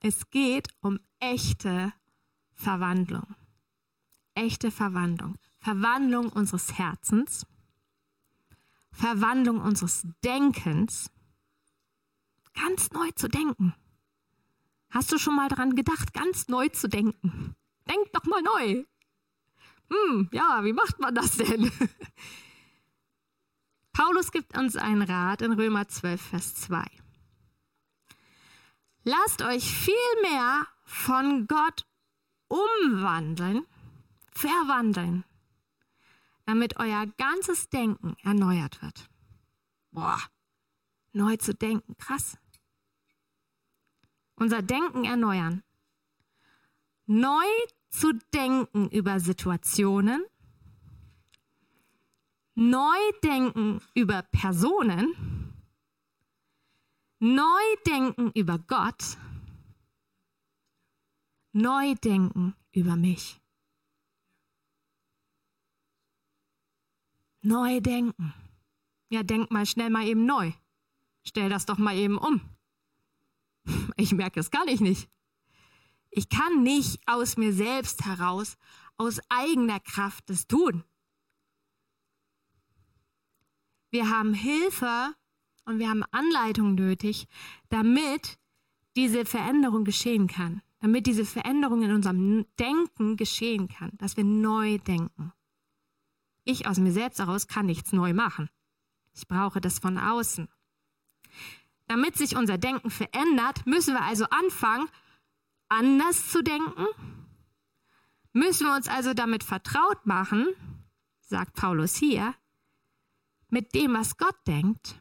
Es 0.00 0.30
geht 0.30 0.68
um 0.80 0.98
echte 1.20 1.92
Verwandlung. 2.54 3.34
Echte 4.34 4.70
Verwandlung. 4.70 5.36
Verwandlung 5.58 6.30
unseres 6.30 6.78
Herzens, 6.78 7.46
Verwandlung 8.92 9.60
unseres 9.60 10.06
Denkens, 10.24 11.10
ganz 12.54 12.90
neu 12.90 13.10
zu 13.12 13.28
denken. 13.28 13.74
Hast 14.90 15.12
du 15.12 15.18
schon 15.18 15.36
mal 15.36 15.48
daran 15.48 15.76
gedacht, 15.76 16.14
ganz 16.14 16.48
neu 16.48 16.68
zu 16.68 16.88
denken? 16.88 17.54
Denk 17.88 18.12
doch 18.12 18.24
mal 18.24 18.42
neu. 18.42 18.84
Hm, 19.90 20.28
ja, 20.32 20.64
wie 20.64 20.72
macht 20.72 20.98
man 20.98 21.14
das 21.14 21.36
denn? 21.36 21.70
Paulus 23.92 24.30
gibt 24.30 24.56
uns 24.56 24.76
einen 24.76 25.02
Rat 25.02 25.42
in 25.42 25.52
Römer 25.52 25.88
12, 25.88 26.20
Vers 26.20 26.54
2. 26.56 26.84
Lasst 29.04 29.42
euch 29.42 29.64
viel 29.64 29.94
mehr 30.22 30.66
von 30.84 31.46
Gott 31.46 31.86
umwandeln, 32.48 33.66
verwandeln, 34.30 35.24
damit 36.48 36.78
euer 36.78 37.06
ganzes 37.18 37.68
Denken 37.68 38.16
erneuert 38.22 38.80
wird. 38.80 39.08
Boah, 39.90 40.18
neu 41.12 41.36
zu 41.36 41.54
denken, 41.54 41.96
krass 41.98 42.38
unser 44.38 44.62
Denken 44.62 45.04
erneuern. 45.04 45.62
Neu 47.06 47.46
zu 47.88 48.12
denken 48.34 48.88
über 48.90 49.18
Situationen, 49.18 50.24
neu 52.54 52.98
denken 53.22 53.80
über 53.94 54.22
Personen, 54.22 55.54
neu 57.18 57.42
denken 57.86 58.30
über 58.34 58.58
Gott, 58.58 59.16
neu 61.52 61.94
denken 61.94 62.54
über 62.72 62.96
mich. 62.96 63.40
Neu 67.48 67.80
denken. 67.80 68.34
Ja, 69.08 69.22
denk 69.22 69.50
mal 69.50 69.64
schnell 69.64 69.88
mal 69.88 70.06
eben 70.06 70.26
neu. 70.26 70.52
Stell 71.26 71.48
das 71.48 71.64
doch 71.64 71.78
mal 71.78 71.96
eben 71.96 72.18
um. 72.18 72.40
Ich 73.96 74.12
merke, 74.12 74.38
es 74.38 74.50
kann 74.50 74.68
ich 74.68 74.80
nicht. 74.80 75.08
Ich 76.10 76.28
kann 76.28 76.62
nicht 76.62 77.00
aus 77.06 77.38
mir 77.38 77.54
selbst 77.54 78.04
heraus, 78.04 78.58
aus 78.98 79.18
eigener 79.30 79.80
Kraft 79.80 80.28
das 80.28 80.46
tun. 80.46 80.84
Wir 83.90 84.10
haben 84.10 84.34
Hilfe 84.34 85.14
und 85.64 85.78
wir 85.78 85.88
haben 85.88 86.04
Anleitung 86.10 86.74
nötig, 86.74 87.28
damit 87.70 88.38
diese 88.94 89.24
Veränderung 89.24 89.84
geschehen 89.84 90.26
kann, 90.26 90.60
damit 90.80 91.06
diese 91.06 91.24
Veränderung 91.24 91.80
in 91.82 91.92
unserem 91.92 92.44
Denken 92.58 93.16
geschehen 93.16 93.68
kann, 93.68 93.92
dass 93.96 94.18
wir 94.18 94.24
neu 94.24 94.76
denken. 94.78 95.32
Ich 96.50 96.66
aus 96.66 96.78
mir 96.78 96.92
selbst 96.92 97.18
heraus 97.18 97.46
kann 97.46 97.66
nichts 97.66 97.92
neu 97.92 98.14
machen. 98.14 98.48
Ich 99.12 99.28
brauche 99.28 99.60
das 99.60 99.80
von 99.80 99.98
außen. 99.98 100.48
Damit 101.88 102.16
sich 102.16 102.36
unser 102.36 102.56
Denken 102.56 102.88
verändert, 102.88 103.66
müssen 103.66 103.92
wir 103.92 104.02
also 104.02 104.24
anfangen, 104.30 104.88
anders 105.68 106.30
zu 106.30 106.42
denken. 106.42 106.86
Müssen 108.32 108.66
wir 108.66 108.74
uns 108.74 108.88
also 108.88 109.12
damit 109.12 109.44
vertraut 109.44 110.06
machen, 110.06 110.46
sagt 111.20 111.52
Paulus 111.52 111.96
hier, 111.96 112.34
mit 113.50 113.74
dem, 113.74 113.92
was 113.92 114.16
Gott 114.16 114.38
denkt, 114.46 114.98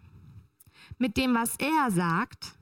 mit 0.97 1.15
dem, 1.15 1.33
was 1.33 1.55
er 1.60 1.91
sagt. 1.91 2.60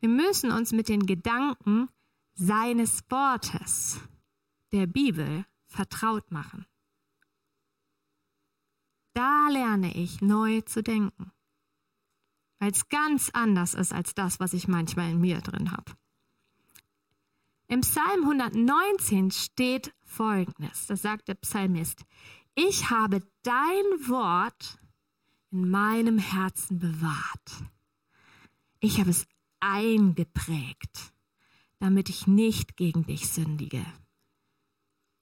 Wir 0.00 0.08
müssen 0.08 0.52
uns 0.52 0.72
mit 0.72 0.88
den 0.88 1.04
Gedanken 1.04 1.90
seines 2.32 3.02
Wortes, 3.10 4.00
der 4.72 4.86
Bibel, 4.86 5.44
vertraut 5.66 6.30
machen. 6.30 6.64
Da 9.16 9.48
lerne 9.48 9.94
ich 9.94 10.20
neu 10.20 10.60
zu 10.60 10.82
denken 10.82 11.32
weil 12.58 12.72
es 12.72 12.88
ganz 12.88 13.30
anders 13.30 13.74
ist 13.74 13.92
als 13.92 14.14
das, 14.14 14.40
was 14.40 14.52
ich 14.52 14.68
manchmal 14.68 15.10
in 15.10 15.20
mir 15.20 15.40
drin 15.40 15.72
habe. 15.72 15.92
Im 17.68 17.80
Psalm 17.80 18.22
119 18.22 19.30
steht 19.32 19.92
Folgendes, 20.04 20.86
da 20.86 20.96
sagt 20.96 21.28
der 21.28 21.34
Psalmist, 21.34 22.04
ich 22.54 22.90
habe 22.90 23.20
dein 23.42 24.08
Wort 24.08 24.78
in 25.50 25.68
meinem 25.68 26.18
Herzen 26.18 26.78
bewahrt. 26.78 27.64
Ich 28.80 29.00
habe 29.00 29.10
es 29.10 29.26
eingeprägt, 29.60 31.12
damit 31.80 32.08
ich 32.08 32.26
nicht 32.26 32.76
gegen 32.76 33.04
dich 33.04 33.28
sündige 33.28 33.84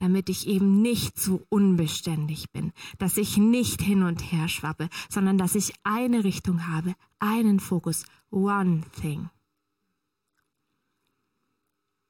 damit 0.05 0.29
ich 0.29 0.47
eben 0.47 0.83
nicht 0.83 1.19
so 1.19 1.47
unbeständig 1.49 2.51
bin, 2.53 2.75
dass 2.99 3.17
ich 3.17 3.38
nicht 3.38 3.81
hin 3.81 4.03
und 4.03 4.21
her 4.21 4.49
schwappe, 4.49 4.90
sondern 5.09 5.38
dass 5.38 5.55
ich 5.55 5.73
eine 5.83 6.25
Richtung 6.25 6.67
habe, 6.67 6.95
einen 7.21 7.59
Fokus, 7.59 8.05
one 8.31 8.83
thing. 9.01 9.31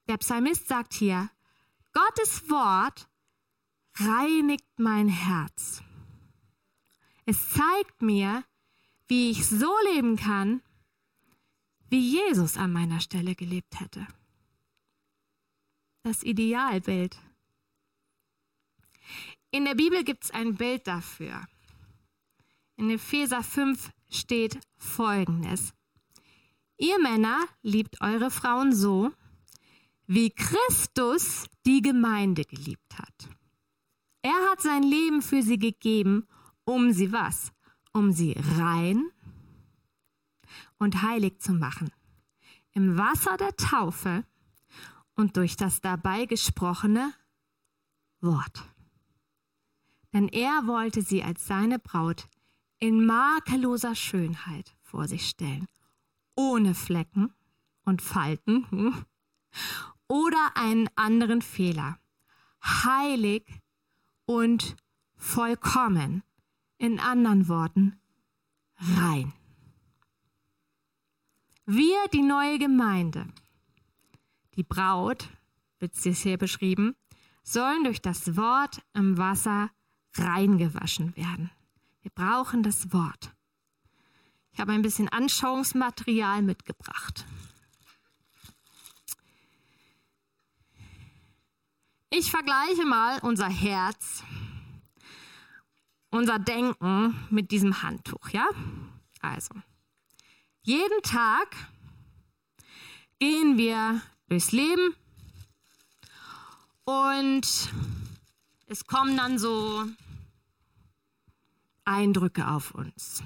Der 0.08 0.16
Psalmist 0.16 0.66
sagt 0.66 0.92
hier, 0.92 1.30
Gottes 1.92 2.50
Wort 2.50 3.08
reinigt 3.94 4.66
mein 4.76 5.06
Herz. 5.06 5.80
Es 7.26 7.48
zeigt 7.50 8.02
mir, 8.02 8.42
wie 9.06 9.30
ich 9.30 9.46
so 9.46 9.72
leben 9.92 10.16
kann, 10.16 10.62
wie 11.90 12.00
Jesus 12.00 12.56
an 12.56 12.72
meiner 12.72 12.98
Stelle 12.98 13.36
gelebt 13.36 13.78
hätte. 13.78 14.04
Das 16.02 16.24
Idealbild 16.24 17.16
in 19.54 19.66
der 19.66 19.76
Bibel 19.76 20.02
gibt 20.02 20.24
es 20.24 20.30
ein 20.32 20.56
Bild 20.56 20.88
dafür. 20.88 21.46
In 22.74 22.90
Epheser 22.90 23.44
5 23.44 23.88
steht 24.10 24.58
folgendes. 24.76 25.72
Ihr 26.76 27.00
Männer 27.00 27.38
liebt 27.62 28.00
eure 28.00 28.32
Frauen 28.32 28.74
so, 28.74 29.12
wie 30.08 30.30
Christus 30.30 31.46
die 31.64 31.82
Gemeinde 31.82 32.44
geliebt 32.44 32.98
hat. 32.98 33.28
Er 34.22 34.50
hat 34.50 34.60
sein 34.60 34.82
Leben 34.82 35.22
für 35.22 35.40
sie 35.40 35.60
gegeben, 35.60 36.26
um 36.64 36.90
sie 36.90 37.12
was? 37.12 37.52
Um 37.92 38.10
sie 38.10 38.34
rein 38.58 39.08
und 40.78 41.02
heilig 41.02 41.38
zu 41.38 41.52
machen. 41.52 41.92
Im 42.72 42.98
Wasser 42.98 43.36
der 43.36 43.54
Taufe 43.54 44.24
und 45.14 45.36
durch 45.36 45.56
das 45.56 45.80
dabei 45.80 46.26
gesprochene 46.26 47.14
Wort 48.20 48.73
denn 50.14 50.28
er 50.28 50.66
wollte 50.66 51.02
sie 51.02 51.22
als 51.22 51.46
seine 51.46 51.78
Braut 51.78 52.28
in 52.78 53.04
makelloser 53.04 53.96
Schönheit 53.96 54.74
vor 54.80 55.08
sich 55.08 55.28
stellen, 55.28 55.66
ohne 56.36 56.74
Flecken 56.74 57.34
und 57.84 58.00
Falten 58.00 58.70
hm, 58.70 59.04
oder 60.08 60.52
einen 60.54 60.88
anderen 60.94 61.42
Fehler, 61.42 61.98
heilig 62.62 63.44
und 64.24 64.76
vollkommen, 65.16 66.22
in 66.78 67.00
anderen 67.00 67.48
Worten 67.48 67.98
rein. 68.76 69.32
Wir, 71.66 71.96
die 72.12 72.22
neue 72.22 72.58
Gemeinde, 72.58 73.26
die 74.54 74.64
Braut, 74.64 75.28
wird 75.78 75.94
es 75.96 76.20
hier 76.20 76.36
beschrieben, 76.36 76.94
sollen 77.42 77.84
durch 77.84 78.02
das 78.02 78.36
Wort 78.36 78.82
im 78.92 79.16
Wasser 79.18 79.70
reingewaschen 80.18 81.16
werden. 81.16 81.50
Wir 82.02 82.10
brauchen 82.10 82.62
das 82.62 82.92
Wort. 82.92 83.32
Ich 84.52 84.60
habe 84.60 84.72
ein 84.72 84.82
bisschen 84.82 85.08
Anschauungsmaterial 85.08 86.42
mitgebracht. 86.42 87.24
Ich 92.10 92.30
vergleiche 92.30 92.84
mal 92.84 93.18
unser 93.22 93.48
Herz, 93.48 94.22
unser 96.10 96.38
Denken 96.38 97.26
mit 97.30 97.50
diesem 97.50 97.82
Handtuch, 97.82 98.28
ja? 98.28 98.48
Also, 99.20 99.54
jeden 100.62 101.02
Tag 101.02 101.56
gehen 103.18 103.58
wir 103.58 104.00
durchs 104.28 104.52
Leben 104.52 104.94
und 106.84 107.72
es 108.66 108.86
kommen 108.86 109.16
dann 109.16 109.38
so 109.38 109.84
Eindrücke 111.84 112.48
auf 112.48 112.74
uns, 112.74 113.22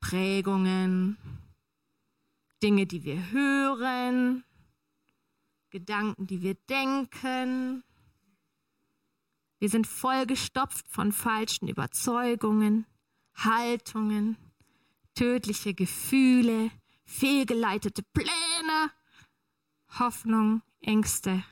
Prägungen, 0.00 1.16
Dinge, 2.62 2.86
die 2.86 3.04
wir 3.04 3.30
hören, 3.30 4.44
Gedanken, 5.70 6.26
die 6.26 6.42
wir 6.42 6.54
denken. 6.68 7.82
Wir 9.58 9.68
sind 9.68 9.86
vollgestopft 9.86 10.86
von 10.88 11.12
falschen 11.12 11.68
Überzeugungen, 11.68 12.86
Haltungen, 13.34 14.36
tödliche 15.14 15.74
Gefühle, 15.74 16.70
fehlgeleitete 17.04 18.02
Pläne, 18.12 18.90
Hoffnung, 19.98 20.62
Ängste. 20.80 21.42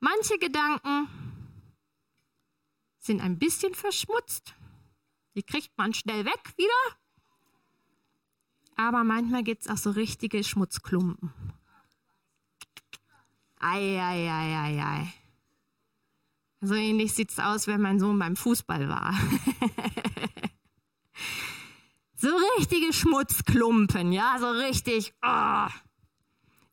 Manche 0.00 0.38
Gedanken 0.38 1.08
sind 3.08 3.20
ein 3.20 3.38
bisschen 3.38 3.74
verschmutzt. 3.74 4.54
Die 5.34 5.42
kriegt 5.42 5.76
man 5.76 5.92
schnell 5.94 6.24
weg 6.24 6.52
wieder. 6.56 6.96
Aber 8.76 9.02
manchmal 9.02 9.42
gibt 9.42 9.62
es 9.62 9.68
auch 9.68 9.76
so 9.76 9.90
richtige 9.90 10.44
Schmutzklumpen. 10.44 11.32
Ei. 13.58 15.12
So 16.60 16.74
ähnlich 16.74 17.14
sieht 17.14 17.30
es 17.30 17.40
aus, 17.40 17.66
wenn 17.66 17.80
mein 17.80 17.98
Sohn 17.98 18.18
beim 18.18 18.36
Fußball 18.36 18.88
war. 18.88 19.14
so 22.14 22.28
richtige 22.58 22.92
Schmutzklumpen, 22.92 24.12
ja, 24.12 24.36
so 24.38 24.50
richtig. 24.50 25.14
Oh. 25.22 25.68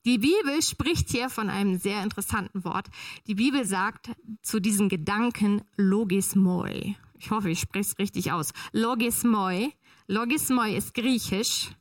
Die 0.06 0.20
Bibel 0.20 0.62
spricht 0.62 1.10
hier 1.10 1.30
von 1.30 1.50
einem 1.50 1.80
sehr 1.80 2.04
interessanten 2.04 2.64
Wort. 2.64 2.90
Die 3.26 3.34
Bibel 3.34 3.66
sagt 3.66 4.12
zu 4.44 4.60
diesen 4.60 4.88
Gedanken 4.88 5.64
Logismoi. 5.78 6.96
Ich 7.18 7.32
hoffe, 7.32 7.50
ich 7.50 7.60
spreche 7.60 7.90
es 7.90 7.98
richtig 7.98 8.32
aus. 8.32 8.54
Logismoi. 8.72 9.72
Logismoi 10.06 10.76
ist 10.76 10.94
griechisch 10.94 11.72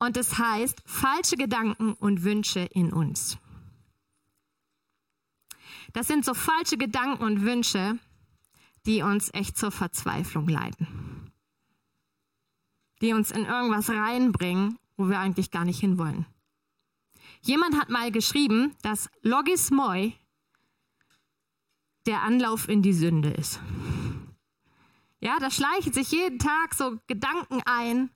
und 0.00 0.16
es 0.16 0.38
heißt 0.38 0.82
falsche 0.84 1.36
Gedanken 1.36 1.92
und 1.92 2.24
Wünsche 2.24 2.60
in 2.72 2.92
uns. 2.92 3.38
Das 5.92 6.08
sind 6.08 6.24
so 6.24 6.34
falsche 6.34 6.76
Gedanken 6.76 7.22
und 7.22 7.42
Wünsche, 7.42 7.98
die 8.86 9.02
uns 9.02 9.32
echt 9.32 9.56
zur 9.56 9.70
Verzweiflung 9.70 10.48
leiten. 10.48 11.30
Die 13.00 13.12
uns 13.12 13.30
in 13.30 13.44
irgendwas 13.44 13.88
reinbringen, 13.88 14.78
wo 14.96 15.08
wir 15.08 15.20
eigentlich 15.20 15.52
gar 15.52 15.64
nicht 15.64 15.78
hinwollen. 15.78 16.26
Jemand 17.46 17.78
hat 17.78 17.90
mal 17.90 18.10
geschrieben, 18.10 18.74
dass 18.82 19.08
Logismoi 19.22 20.14
der 22.04 22.22
Anlauf 22.22 22.68
in 22.68 22.82
die 22.82 22.92
Sünde 22.92 23.30
ist. 23.30 23.60
Ja, 25.20 25.38
da 25.38 25.48
schleichen 25.48 25.92
sich 25.92 26.10
jeden 26.10 26.40
Tag 26.40 26.74
so 26.74 26.98
Gedanken 27.06 27.62
ein 27.64 28.10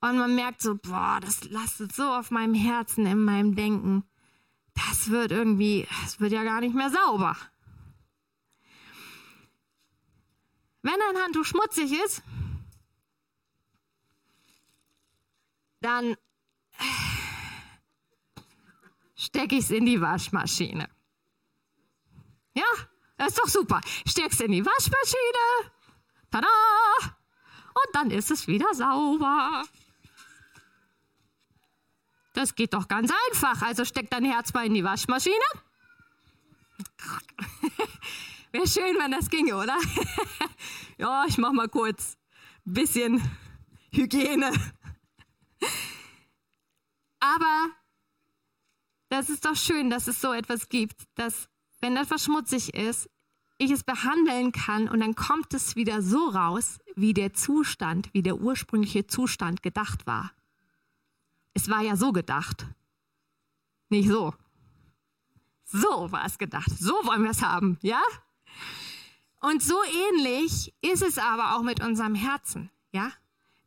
und 0.00 0.16
man 0.16 0.36
merkt 0.36 0.62
so, 0.62 0.76
boah, 0.76 1.18
das 1.20 1.50
lastet 1.50 1.92
so 1.92 2.04
auf 2.04 2.30
meinem 2.30 2.54
Herzen, 2.54 3.04
in 3.04 3.24
meinem 3.24 3.56
Denken. 3.56 4.04
Das 4.74 5.10
wird 5.10 5.32
irgendwie, 5.32 5.88
das 6.02 6.20
wird 6.20 6.30
ja 6.30 6.44
gar 6.44 6.60
nicht 6.60 6.74
mehr 6.74 6.90
sauber. 6.90 7.36
Wenn 10.82 10.94
ein 10.94 11.22
Handtuch 11.24 11.44
schmutzig 11.44 11.92
ist, 12.04 12.22
dann 15.80 16.14
stecke 19.20 19.56
ich 19.56 19.64
es 19.64 19.70
in 19.70 19.84
die 19.84 20.00
Waschmaschine. 20.00 20.88
Ja, 22.54 22.64
das 23.18 23.28
ist 23.28 23.38
doch 23.38 23.48
super. 23.48 23.80
Steck's 24.06 24.40
in 24.40 24.52
die 24.52 24.64
Waschmaschine. 24.64 25.72
Tada! 26.30 26.46
Und 27.68 27.94
dann 27.94 28.10
ist 28.10 28.30
es 28.30 28.46
wieder 28.46 28.72
sauber. 28.74 29.64
Das 32.32 32.54
geht 32.54 32.72
doch 32.72 32.88
ganz 32.88 33.12
einfach. 33.28 33.60
Also 33.62 33.84
steck 33.84 34.08
dein 34.08 34.24
Herz 34.24 34.54
mal 34.54 34.64
in 34.66 34.74
die 34.74 34.84
Waschmaschine. 34.84 35.36
Wäre 38.52 38.66
schön, 38.66 38.96
wenn 38.98 39.12
das 39.12 39.28
ginge, 39.28 39.54
oder? 39.54 39.76
ja, 40.98 41.24
ich 41.26 41.36
mach 41.38 41.52
mal 41.52 41.68
kurz 41.68 42.16
ein 42.66 42.72
bisschen 42.74 43.22
Hygiene. 43.92 44.50
Aber 47.20 47.70
das 49.10 49.28
ist 49.28 49.44
doch 49.44 49.56
schön, 49.56 49.90
dass 49.90 50.06
es 50.06 50.20
so 50.20 50.32
etwas 50.32 50.68
gibt, 50.68 51.02
dass 51.16 51.48
wenn 51.80 51.96
etwas 51.96 52.24
schmutzig 52.24 52.74
ist, 52.74 53.10
ich 53.58 53.70
es 53.70 53.84
behandeln 53.84 54.52
kann 54.52 54.88
und 54.88 55.00
dann 55.00 55.14
kommt 55.14 55.52
es 55.52 55.76
wieder 55.76 56.00
so 56.00 56.30
raus, 56.30 56.78
wie 56.96 57.12
der 57.12 57.34
Zustand, 57.34 58.08
wie 58.14 58.22
der 58.22 58.40
ursprüngliche 58.40 59.06
Zustand 59.06 59.62
gedacht 59.62 60.06
war. 60.06 60.32
Es 61.52 61.68
war 61.68 61.82
ja 61.82 61.96
so 61.96 62.12
gedacht. 62.12 62.66
Nicht 63.90 64.08
so. 64.08 64.32
So 65.64 66.10
war 66.10 66.24
es 66.24 66.38
gedacht. 66.38 66.70
So 66.78 66.92
wollen 67.04 67.24
wir 67.24 67.30
es 67.30 67.42
haben, 67.42 67.78
ja? 67.82 68.00
Und 69.40 69.62
so 69.62 69.76
ähnlich 70.12 70.72
ist 70.80 71.02
es 71.02 71.18
aber 71.18 71.56
auch 71.56 71.62
mit 71.62 71.82
unserem 71.82 72.14
Herzen, 72.14 72.70
ja? 72.92 73.12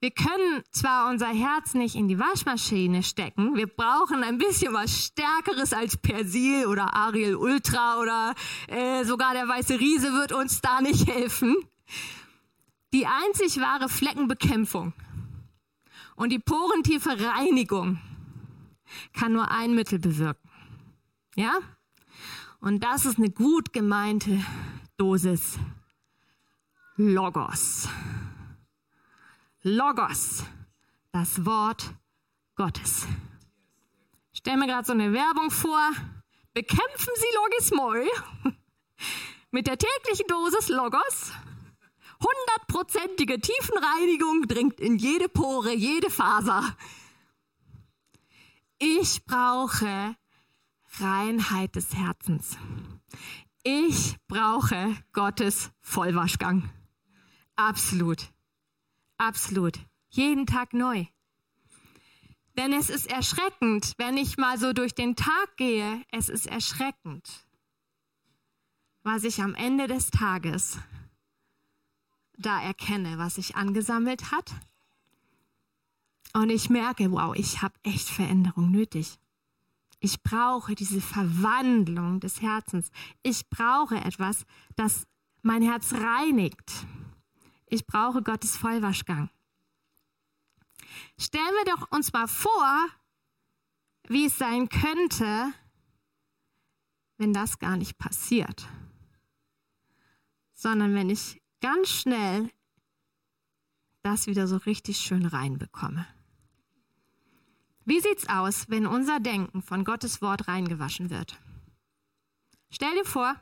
Wir 0.03 0.11
können 0.11 0.65
zwar 0.71 1.09
unser 1.09 1.29
Herz 1.29 1.75
nicht 1.75 1.95
in 1.95 2.09
die 2.09 2.19
Waschmaschine 2.19 3.03
stecken, 3.03 3.55
wir 3.55 3.67
brauchen 3.67 4.21
ein 4.21 4.37
bisschen 4.37 4.73
was 4.73 5.05
Stärkeres 5.05 5.71
als 5.71 5.95
Persil 5.95 6.65
oder 6.65 6.93
Ariel 6.93 7.37
Ultra 7.37 8.01
oder 8.01 8.35
äh, 8.67 9.05
sogar 9.05 9.31
der 9.31 9.47
weiße 9.47 9.79
Riese 9.79 10.11
wird 10.11 10.33
uns 10.33 10.59
da 10.59 10.81
nicht 10.81 11.07
helfen. 11.07 11.55
Die 12.91 13.07
einzig 13.07 13.61
wahre 13.61 13.87
Fleckenbekämpfung 13.87 14.91
und 16.17 16.33
die 16.33 16.39
porentiefe 16.39 17.11
Reinigung 17.25 18.01
kann 19.13 19.31
nur 19.31 19.51
ein 19.51 19.73
Mittel 19.73 19.99
bewirken. 19.99 20.49
Ja? 21.37 21.59
Und 22.59 22.83
das 22.83 23.05
ist 23.05 23.19
eine 23.19 23.29
gut 23.29 23.71
gemeinte 23.71 24.43
Dosis 24.97 25.57
Logos. 26.97 27.87
Logos, 29.65 30.43
das 31.13 31.45
Wort 31.45 31.95
Gottes. 32.55 33.07
Ich 34.33 34.39
stelle 34.39 34.57
mir 34.57 34.67
gerade 34.67 34.85
so 34.85 34.91
eine 34.91 35.13
Werbung 35.13 35.51
vor. 35.51 35.89
Bekämpfen 36.53 37.13
Sie 37.15 37.35
Logismol 37.35 38.05
mit 39.51 39.67
der 39.67 39.77
täglichen 39.77 40.27
Dosis 40.27 40.67
Logos. 40.67 41.31
Hundertprozentige 42.19 43.39
Tiefenreinigung 43.39 44.49
dringt 44.49 44.81
in 44.81 44.97
jede 44.97 45.29
Pore, 45.29 45.73
jede 45.73 46.09
Faser. 46.09 46.75
Ich 48.79 49.23
brauche 49.23 50.17
Reinheit 50.99 51.77
des 51.77 51.95
Herzens. 51.95 52.57
Ich 53.63 54.17
brauche 54.27 54.93
Gottes 55.13 55.71
Vollwaschgang. 55.79 56.69
Absolut. 57.55 58.32
Absolut. 59.17 59.79
Jeden 60.09 60.45
Tag 60.45 60.73
neu. 60.73 61.05
Denn 62.57 62.71
es 62.71 62.89
ist 62.89 63.07
erschreckend, 63.09 63.93
wenn 63.97 64.15
ich 64.17 64.37
mal 64.37 64.59
so 64.59 64.73
durch 64.73 64.93
den 64.93 65.15
Tag 65.15 65.57
gehe, 65.57 66.03
es 66.11 66.29
ist 66.29 66.45
erschreckend, 66.45 67.47
was 69.01 69.23
ich 69.23 69.41
am 69.41 69.55
Ende 69.55 69.87
des 69.87 70.11
Tages 70.11 70.77
da 72.37 72.61
erkenne, 72.61 73.17
was 73.17 73.35
sich 73.35 73.55
angesammelt 73.55 74.31
hat. 74.31 74.51
Und 76.33 76.49
ich 76.49 76.69
merke, 76.69 77.11
wow, 77.11 77.35
ich 77.35 77.61
habe 77.61 77.75
echt 77.83 78.09
Veränderung 78.09 78.71
nötig. 78.71 79.19
Ich 79.99 80.21
brauche 80.21 80.75
diese 80.75 80.99
Verwandlung 80.99 82.19
des 82.19 82.41
Herzens. 82.41 82.91
Ich 83.21 83.49
brauche 83.49 83.95
etwas, 83.95 84.45
das 84.75 85.07
mein 85.41 85.61
Herz 85.61 85.93
reinigt. 85.93 86.85
Ich 87.73 87.87
brauche 87.87 88.21
Gottes 88.21 88.55
Vollwaschgang. 88.55 89.31
Stellen 91.17 91.55
wir 91.65 91.73
doch 91.73 91.91
uns 91.91 92.13
mal 92.13 92.27
vor, 92.27 92.87
wie 94.07 94.27
es 94.27 94.37
sein 94.37 94.69
könnte, 94.69 95.51
wenn 97.17 97.33
das 97.33 97.57
gar 97.57 97.75
nicht 97.75 97.97
passiert, 97.97 98.69
sondern 100.53 100.93
wenn 100.93 101.09
ich 101.09 101.41
ganz 101.61 101.89
schnell 101.89 102.51
das 104.03 104.27
wieder 104.27 104.47
so 104.47 104.57
richtig 104.57 104.99
schön 104.99 105.25
reinbekomme. 105.25 106.05
Wie 107.85 108.01
sieht's 108.01 108.29
aus, 108.29 108.69
wenn 108.69 108.85
unser 108.85 109.19
Denken 109.19 109.63
von 109.63 109.83
Gottes 109.83 110.21
Wort 110.21 110.47
reingewaschen 110.47 111.09
wird? 111.09 111.39
Stell 112.69 112.93
dir 112.93 113.05
vor, 113.05 113.35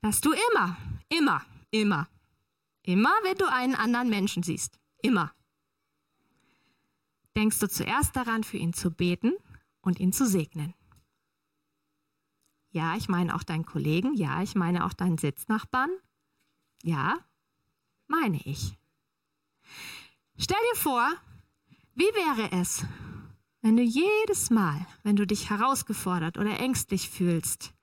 dass 0.00 0.22
du 0.22 0.32
immer, 0.32 0.78
immer, 1.10 1.44
immer 1.70 2.08
Immer, 2.86 3.10
wenn 3.24 3.36
du 3.36 3.50
einen 3.52 3.74
anderen 3.74 4.08
Menschen 4.08 4.44
siehst. 4.44 4.78
Immer. 5.02 5.34
Denkst 7.34 7.58
du 7.58 7.68
zuerst 7.68 8.14
daran, 8.14 8.44
für 8.44 8.58
ihn 8.58 8.72
zu 8.72 8.92
beten 8.92 9.34
und 9.80 9.98
ihn 9.98 10.12
zu 10.12 10.24
segnen. 10.24 10.72
Ja, 12.70 12.96
ich 12.96 13.08
meine 13.08 13.34
auch 13.34 13.42
deinen 13.42 13.66
Kollegen. 13.66 14.14
Ja, 14.14 14.40
ich 14.40 14.54
meine 14.54 14.86
auch 14.86 14.92
deinen 14.92 15.18
Sitznachbarn. 15.18 15.90
Ja, 16.84 17.18
meine 18.06 18.40
ich. 18.44 18.78
Stell 20.38 20.56
dir 20.72 20.78
vor, 20.78 21.10
wie 21.94 22.04
wäre 22.04 22.52
es, 22.52 22.86
wenn 23.62 23.76
du 23.76 23.82
jedes 23.82 24.50
Mal, 24.50 24.86
wenn 25.02 25.16
du 25.16 25.26
dich 25.26 25.50
herausgefordert 25.50 26.38
oder 26.38 26.60
ängstlich 26.60 27.10
fühlst, 27.10 27.74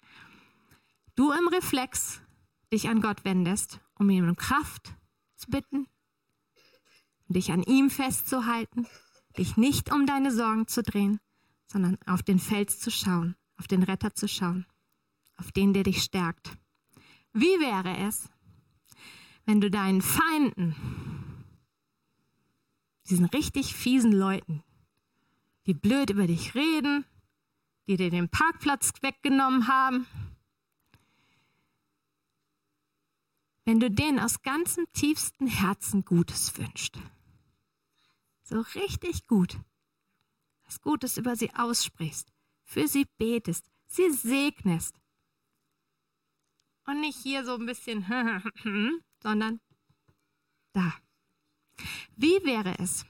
du 1.15 1.33
im 1.33 1.49
Reflex 1.49 2.21
dich 2.71 2.87
an 2.87 3.01
Gott 3.01 3.25
wendest, 3.25 3.81
um 3.95 4.09
ihm 4.09 4.27
um 4.27 4.35
Kraft 4.35 4.93
zu 5.35 5.49
bitten, 5.49 5.87
dich 7.27 7.51
an 7.51 7.63
ihm 7.63 7.89
festzuhalten, 7.89 8.87
dich 9.37 9.57
nicht 9.57 9.91
um 9.91 10.05
deine 10.05 10.31
Sorgen 10.31 10.67
zu 10.67 10.83
drehen, 10.83 11.19
sondern 11.67 11.97
auf 12.05 12.23
den 12.23 12.39
Fels 12.39 12.79
zu 12.79 12.91
schauen, 12.91 13.35
auf 13.57 13.67
den 13.67 13.83
Retter 13.83 14.13
zu 14.13 14.27
schauen, 14.27 14.65
auf 15.37 15.51
den, 15.51 15.73
der 15.73 15.83
dich 15.83 16.03
stärkt. 16.03 16.55
Wie 17.33 17.59
wäre 17.59 17.97
es, 18.07 18.29
wenn 19.45 19.59
du 19.59 19.69
deinen 19.69 20.01
Feinden, 20.01 20.75
diesen 23.09 23.25
richtig 23.25 23.73
fiesen 23.73 24.13
Leuten, 24.13 24.63
die 25.65 25.73
blöd 25.73 26.09
über 26.09 26.27
dich 26.27 26.55
reden, 26.55 27.05
die 27.87 27.97
dir 27.97 28.09
den 28.09 28.29
Parkplatz 28.29 28.91
weggenommen 29.01 29.67
haben, 29.67 30.05
wenn 33.65 33.79
du 33.79 33.89
denen 33.89 34.19
aus 34.19 34.41
ganzem 34.41 34.85
tiefstem 34.93 35.47
Herzen 35.47 36.03
Gutes 36.03 36.57
wünschst. 36.57 36.99
So 38.43 38.59
richtig 38.75 39.27
gut. 39.27 39.57
Was 40.65 40.81
Gutes 40.81 41.17
über 41.17 41.35
sie 41.35 41.53
aussprichst, 41.53 42.31
für 42.63 42.87
sie 42.87 43.05
betest, 43.17 43.69
sie 43.85 44.11
segnest. 44.11 44.95
Und 46.85 47.01
nicht 47.01 47.17
hier 47.17 47.45
so 47.45 47.55
ein 47.55 47.65
bisschen, 47.65 48.05
sondern 49.21 49.61
da. 50.73 50.93
Wie 52.15 52.43
wäre 52.43 52.77
es, 52.79 53.05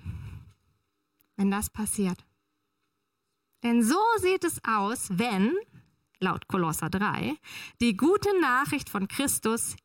wenn 1.36 1.52
das 1.52 1.70
passiert? 1.70 2.24
Denn 3.64 3.82
so 3.82 4.00
sieht 4.20 4.44
es 4.44 4.64
aus, 4.64 5.08
wenn, 5.18 5.56
laut 6.20 6.48
Kolosser 6.48 6.90
3, 6.90 7.38
die 7.82 7.96
gute 7.98 8.40
Nachricht 8.42 8.90
von 8.90 9.08
Christus 9.08 9.76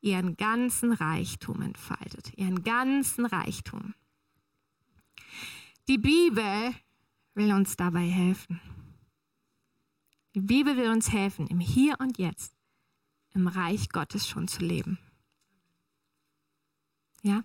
ihren 0.00 0.36
ganzen 0.36 0.92
Reichtum 0.92 1.62
entfaltet, 1.62 2.32
ihren 2.36 2.62
ganzen 2.62 3.26
Reichtum. 3.26 3.94
Die 5.88 5.98
Bibel 5.98 6.74
will 7.34 7.52
uns 7.52 7.76
dabei 7.76 8.06
helfen. 8.06 8.60
Die 10.34 10.40
Bibel 10.40 10.76
will 10.76 10.90
uns 10.90 11.12
helfen, 11.12 11.46
im 11.46 11.60
Hier 11.60 11.96
und 11.98 12.18
Jetzt, 12.18 12.54
im 13.34 13.46
Reich 13.46 13.88
Gottes 13.88 14.28
schon 14.28 14.48
zu 14.48 14.64
leben. 14.64 14.98
Ja? 17.22 17.44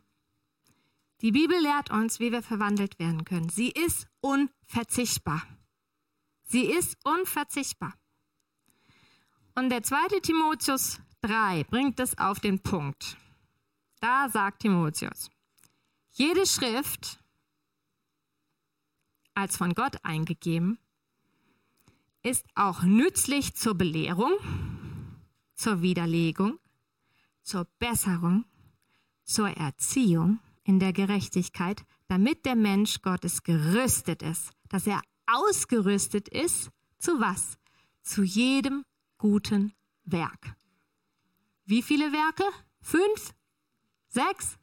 Die 1.21 1.31
Bibel 1.31 1.57
lehrt 1.59 1.91
uns, 1.91 2.19
wie 2.19 2.31
wir 2.31 2.41
verwandelt 2.41 2.97
werden 2.99 3.25
können. 3.25 3.49
Sie 3.49 3.69
ist 3.69 4.07
unverzichtbar. 4.21 5.43
Sie 6.43 6.65
ist 6.65 6.97
unverzichtbar. 7.05 7.93
Und 9.55 9.69
der 9.69 9.83
zweite 9.83 10.19
Timotheus 10.19 10.99
3 11.21 11.63
bringt 11.65 11.99
es 11.99 12.17
auf 12.17 12.39
den 12.39 12.59
Punkt. 12.59 13.17
Da 13.99 14.29
sagt 14.29 14.61
Timotheus, 14.61 15.29
jede 16.11 16.45
Schrift 16.45 17.19
als 19.35 19.55
von 19.57 19.73
Gott 19.73 20.03
eingegeben, 20.03 20.79
ist 22.23 22.45
auch 22.55 22.83
nützlich 22.83 23.55
zur 23.55 23.75
Belehrung, 23.75 24.33
zur 25.53 25.81
Widerlegung, 25.81 26.59
zur 27.43 27.65
Besserung, 27.79 28.45
zur 29.23 29.49
Erziehung 29.49 30.39
in 30.63 30.79
der 30.79 30.93
Gerechtigkeit, 30.93 31.83
damit 32.07 32.45
der 32.45 32.55
Mensch 32.55 33.01
Gottes 33.01 33.43
gerüstet 33.43 34.21
ist, 34.21 34.51
dass 34.69 34.85
er 34.87 35.01
ausgerüstet 35.27 36.29
ist 36.29 36.69
zu 36.99 37.19
was? 37.19 37.57
Zu 38.03 38.23
jedem 38.23 38.83
guten 39.17 39.73
Werk. 40.03 40.55
Wie 41.65 41.81
viele 41.81 42.11
Werke? 42.11 42.43
Fünf? 42.81 43.33
Sechs? 44.07 44.57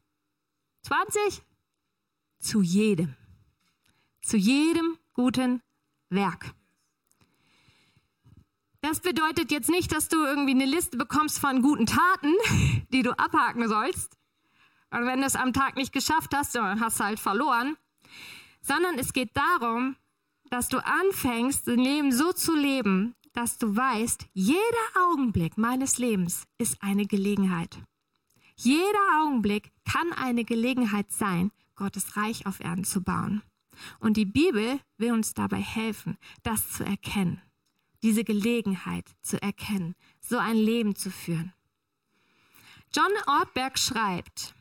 Zwanzig? 0.82 1.42
Zu 2.38 2.62
jedem. 2.62 3.16
Zu 4.22 4.36
jedem 4.36 4.98
guten 5.14 5.62
Werk. 6.10 6.54
Das 8.80 9.00
bedeutet 9.00 9.50
jetzt 9.50 9.70
nicht, 9.70 9.92
dass 9.92 10.08
du 10.08 10.24
irgendwie 10.24 10.52
eine 10.52 10.64
Liste 10.64 10.96
bekommst 10.96 11.40
von 11.40 11.62
guten 11.62 11.86
Taten, 11.86 12.34
die 12.92 13.02
du 13.02 13.10
abhaken 13.18 13.68
sollst. 13.68 14.16
Und 14.90 15.04
wenn 15.04 15.20
du 15.20 15.26
es 15.26 15.36
am 15.36 15.52
Tag 15.52 15.76
nicht 15.76 15.92
geschafft 15.92 16.34
hast, 16.34 16.54
dann 16.54 16.80
hast 16.80 17.00
du 17.00 17.04
halt 17.04 17.20
verloren. 17.20 17.76
Sondern 18.60 18.98
es 18.98 19.12
geht 19.12 19.36
darum, 19.36 19.96
dass 20.50 20.68
du 20.68 20.78
anfängst, 20.78 21.68
dein 21.68 21.78
Leben 21.78 22.12
so 22.12 22.32
zu 22.32 22.54
leben, 22.54 23.14
dass 23.38 23.56
du 23.56 23.76
weißt, 23.76 24.26
jeder 24.32 24.58
Augenblick 24.96 25.56
meines 25.56 25.98
Lebens 25.98 26.48
ist 26.58 26.82
eine 26.82 27.06
Gelegenheit. 27.06 27.78
Jeder 28.56 29.22
Augenblick 29.22 29.70
kann 29.84 30.12
eine 30.12 30.44
Gelegenheit 30.44 31.12
sein, 31.12 31.52
Gottes 31.76 32.16
Reich 32.16 32.46
auf 32.46 32.58
Erden 32.58 32.82
zu 32.82 33.00
bauen. 33.00 33.42
Und 34.00 34.16
die 34.16 34.24
Bibel 34.24 34.80
will 34.96 35.12
uns 35.12 35.34
dabei 35.34 35.60
helfen, 35.60 36.18
das 36.42 36.68
zu 36.72 36.84
erkennen, 36.84 37.40
diese 38.02 38.24
Gelegenheit 38.24 39.04
zu 39.22 39.40
erkennen, 39.40 39.94
so 40.20 40.36
ein 40.36 40.56
Leben 40.56 40.96
zu 40.96 41.08
führen. 41.08 41.52
John 42.92 43.12
Ortberg 43.28 43.78
schreibt, 43.78 44.52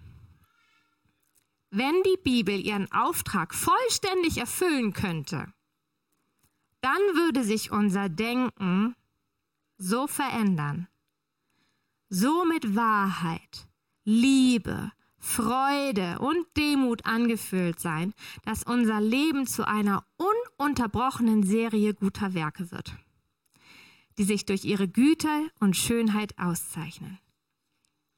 wenn 1.72 2.04
die 2.04 2.20
Bibel 2.24 2.64
ihren 2.64 2.92
Auftrag 2.92 3.56
vollständig 3.56 4.38
erfüllen 4.38 4.94
könnte, 4.94 5.52
dann 6.82 7.02
würde 7.16 7.44
sich 7.44 7.72
unser 7.72 8.10
Denken 8.10 8.96
so 9.78 10.08
verändern, 10.08 10.88
so 12.10 12.46
mit 12.46 12.76
Wahrheit, 12.76 13.68
Liebe, 14.04 14.92
Freude 15.20 16.20
und 16.20 16.46
Demut 16.56 17.06
angefüllt 17.06 17.80
sein, 17.80 18.14
dass 18.44 18.64
unser 18.64 19.02
Leben 19.02 19.46
zu 19.46 19.68
einer 19.68 20.06
ununterbrochenen 20.58 21.44
Serie 21.44 21.94
guter 21.94 22.34
Werke 22.34 22.72
wird, 22.72 22.96
die 24.18 24.24
sich 24.24 24.46
durch 24.46 24.64
ihre 24.64 24.88
Güte 24.88 25.52
und 25.60 25.76
Schönheit 25.76 26.38
auszeichnen. 26.38 27.20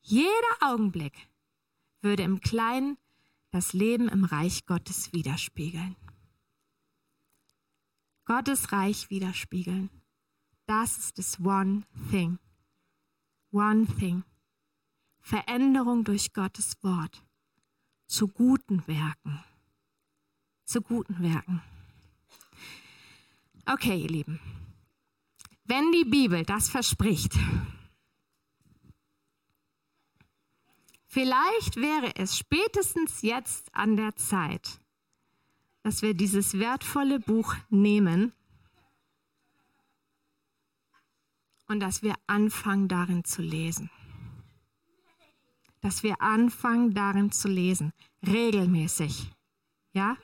Jeder 0.02 0.30
Augenblick 0.62 1.28
würde 2.02 2.24
im 2.24 2.41
Kleinen 2.41 2.98
das 3.52 3.74
Leben 3.74 4.08
im 4.10 4.24
Reich 4.24 4.65
Gottes 4.65 5.12
widerspiegeln. 5.12 5.95
Gottes 8.30 8.72
Reich 8.72 9.10
widerspiegeln. 9.10 9.89
Das 10.68 11.00
ist 11.00 11.18
das 11.18 11.39
One 11.39 11.82
Thing. 12.12 12.38
One 13.52 13.88
Thing. 13.98 14.24
Veränderung 15.20 16.04
durch 16.04 16.32
Gottes 16.32 16.78
Wort 16.84 17.24
zu 18.06 18.28
guten 18.28 18.86
Werken. 18.86 19.44
Zu 20.63 20.84
guten 20.84 21.24
Werken. 21.24 21.63
Okay, 23.65 24.00
ihr 24.00 24.10
Lieben. 24.10 24.39
Wenn 25.63 25.92
die 25.92 26.06
Bibel 26.06 26.44
das 26.44 26.70
verspricht, 26.70 27.34
vielleicht 31.08 31.78
wäre 31.78 32.15
es 32.15 32.38
spätestens 32.38 33.24
jetzt 33.24 33.74
an 33.74 33.98
der 33.98 34.15
Zeit, 34.18 34.80
dass 35.89 36.04
wir 36.04 36.13
dieses 36.13 36.60
wertvolle 36.60 37.19
Buch 37.19 37.56
nehmen 37.71 38.32
und 41.67 41.80
dass 41.80 42.04
wir 42.04 42.13
anfangen 42.28 42.88
darin 42.88 43.23
zu 43.23 43.42
lesen 43.42 43.90
dass 45.81 46.04
wir 46.04 46.21
anfangen, 46.21 46.94
darin 46.94 47.31
zu 47.31 47.48
lesen. 47.48 47.94
Regelmäßig. 48.25 49.31
Ja? 49.94 50.17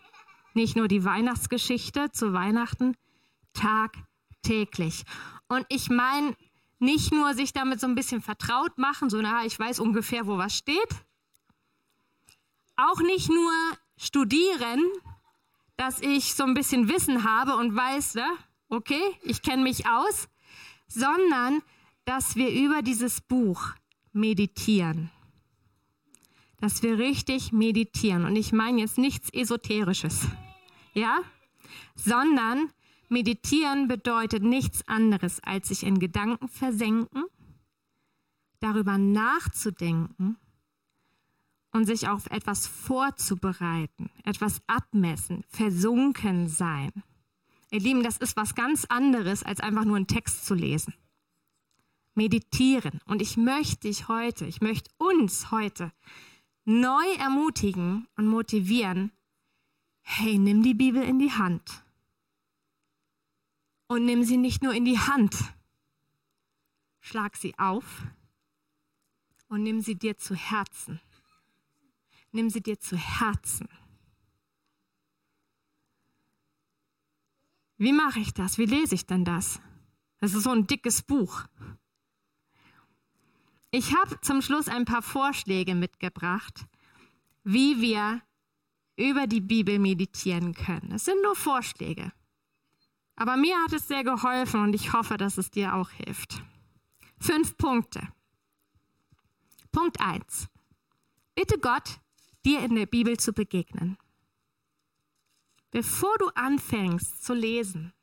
Nicht 0.53 0.75
nur 0.75 0.87
die 0.87 1.03
Weihnachtsgeschichte 1.03 2.11
zu 2.11 2.33
Weihnachten, 2.33 2.95
tagtäglich. 3.53 5.05
Und 5.47 5.65
ich 5.69 5.89
meine, 5.89 6.35
nicht 6.79 7.11
nur 7.11 7.33
sich 7.33 7.53
damit 7.53 7.79
so 7.79 7.87
ein 7.87 7.95
bisschen 7.95 8.21
vertraut 8.21 8.77
machen, 8.77 9.09
so, 9.09 9.21
na, 9.21 9.45
ich 9.45 9.57
weiß 9.57 9.79
ungefähr, 9.79 10.27
wo 10.27 10.37
was 10.37 10.57
steht. 10.57 10.89
Auch 12.75 12.99
nicht 12.99 13.29
nur 13.29 13.51
studieren, 13.97 14.83
dass 15.77 16.01
ich 16.01 16.33
so 16.33 16.43
ein 16.43 16.53
bisschen 16.53 16.89
Wissen 16.89 17.23
habe 17.23 17.55
und 17.55 17.75
weiß, 17.75 18.15
ne, 18.15 18.27
okay, 18.69 19.01
ich 19.23 19.41
kenne 19.41 19.63
mich 19.63 19.87
aus, 19.87 20.27
sondern 20.87 21.61
dass 22.05 22.35
wir 22.35 22.49
über 22.49 22.81
dieses 22.81 23.21
Buch 23.21 23.73
meditieren 24.13 25.11
dass 26.65 26.81
wir 26.83 26.97
richtig 26.97 27.51
meditieren. 27.51 28.25
Und 28.25 28.35
ich 28.35 28.51
meine 28.51 28.81
jetzt 28.81 28.97
nichts 28.97 29.29
Esoterisches, 29.31 30.27
ja, 30.93 31.19
sondern 31.95 32.71
meditieren 33.09 33.87
bedeutet 33.87 34.43
nichts 34.43 34.87
anderes, 34.87 35.39
als 35.43 35.67
sich 35.67 35.83
in 35.83 35.99
Gedanken 35.99 36.47
versenken, 36.47 37.25
darüber 38.59 38.97
nachzudenken 38.97 40.37
und 41.75 41.85
sich 41.85 42.07
auf 42.07 42.27
etwas 42.27 42.67
vorzubereiten, 42.67 44.09
etwas 44.23 44.61
abmessen, 44.65 45.43
versunken 45.49 46.47
sein. 46.47 47.03
Ihr 47.69 47.81
Lieben, 47.81 48.01
das 48.01 48.15
ist 48.15 48.37
was 48.37 48.55
ganz 48.55 48.85
anderes, 48.85 49.43
als 49.43 49.59
einfach 49.59 49.83
nur 49.83 49.97
einen 49.97 50.07
Text 50.07 50.45
zu 50.45 50.53
lesen. 50.53 50.93
Meditieren. 52.13 53.01
Und 53.05 53.21
ich 53.21 53.35
möchte 53.35 53.89
dich 53.89 54.07
heute, 54.07 54.45
ich 54.45 54.61
möchte 54.61 54.89
uns 54.97 55.51
heute 55.51 55.91
neu 56.63 57.05
ermutigen 57.19 58.07
und 58.15 58.27
motivieren, 58.27 59.11
hey, 59.99 60.37
nimm 60.37 60.63
die 60.63 60.75
Bibel 60.75 61.03
in 61.03 61.19
die 61.19 61.33
Hand. 61.33 61.83
Und 63.87 64.05
nimm 64.05 64.23
sie 64.23 64.37
nicht 64.37 64.63
nur 64.63 64.73
in 64.73 64.85
die 64.85 64.97
Hand, 64.97 65.35
schlag 67.01 67.35
sie 67.35 67.53
auf 67.59 68.03
und 69.49 69.63
nimm 69.63 69.81
sie 69.81 69.95
dir 69.95 70.17
zu 70.17 70.35
Herzen. 70.35 71.01
Nimm 72.35 72.49
sie 72.49 72.61
dir 72.61 72.77
zu 72.77 72.97
Herzen. 72.97 73.69
Wie 77.77 77.93
mache 77.93 78.19
ich 78.19 78.33
das? 78.33 78.57
Wie 78.57 78.65
lese 78.65 78.93
ich 78.95 79.05
denn 79.05 79.23
das? 79.23 79.61
Das 80.19 80.33
ist 80.33 80.43
so 80.43 80.49
ein 80.49 80.67
dickes 80.67 81.01
Buch. 81.01 81.45
Ich 83.71 83.95
habe 83.95 84.19
zum 84.19 84.41
Schluss 84.41 84.67
ein 84.67 84.83
paar 84.83 85.01
Vorschläge 85.01 85.75
mitgebracht, 85.75 86.65
wie 87.45 87.79
wir 87.79 88.21
über 88.97 89.27
die 89.27 89.39
Bibel 89.39 89.79
meditieren 89.79 90.53
können. 90.53 90.91
Es 90.91 91.05
sind 91.05 91.23
nur 91.23 91.37
Vorschläge. 91.37 92.11
Aber 93.15 93.37
mir 93.37 93.55
hat 93.63 93.71
es 93.71 93.87
sehr 93.87 94.03
geholfen 94.03 94.61
und 94.61 94.73
ich 94.73 94.91
hoffe, 94.91 95.15
dass 95.15 95.37
es 95.37 95.51
dir 95.51 95.73
auch 95.73 95.89
hilft. 95.89 96.43
Fünf 97.17 97.55
Punkte. 97.55 98.09
Punkt 99.71 100.01
1. 100.01 100.49
Bitte 101.33 101.57
Gott, 101.59 102.01
dir 102.45 102.61
in 102.61 102.75
der 102.75 102.85
Bibel 102.85 103.17
zu 103.17 103.33
begegnen. 103.33 103.97
Bevor 105.71 106.15
du 106.19 106.27
anfängst 106.35 107.23
zu 107.23 107.33
lesen, 107.33 107.93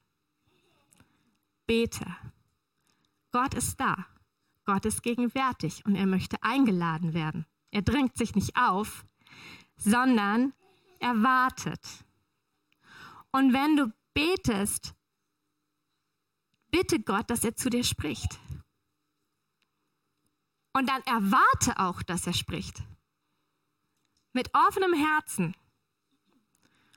bete. 1.66 2.04
Gott 3.30 3.54
ist 3.54 3.80
da. 3.80 4.06
Gott 4.64 4.84
ist 4.84 5.02
gegenwärtig 5.02 5.84
und 5.86 5.96
er 5.96 6.06
möchte 6.06 6.42
eingeladen 6.42 7.14
werden. 7.14 7.46
Er 7.70 7.82
drängt 7.82 8.16
sich 8.16 8.34
nicht 8.34 8.56
auf, 8.56 9.04
sondern 9.76 10.52
er 11.00 11.22
wartet. 11.22 11.80
Und 13.30 13.52
wenn 13.52 13.76
du 13.76 13.92
betest, 14.12 14.94
bitte 16.70 17.00
Gott, 17.00 17.30
dass 17.30 17.44
er 17.44 17.56
zu 17.56 17.70
dir 17.70 17.84
spricht. 17.84 18.38
Und 20.74 20.88
dann 20.88 21.02
erwarte 21.02 21.78
auch, 21.78 22.02
dass 22.02 22.26
er 22.26 22.34
spricht. 22.34 22.82
Mit 24.32 24.50
offenem 24.54 24.94
Herzen. 24.94 25.54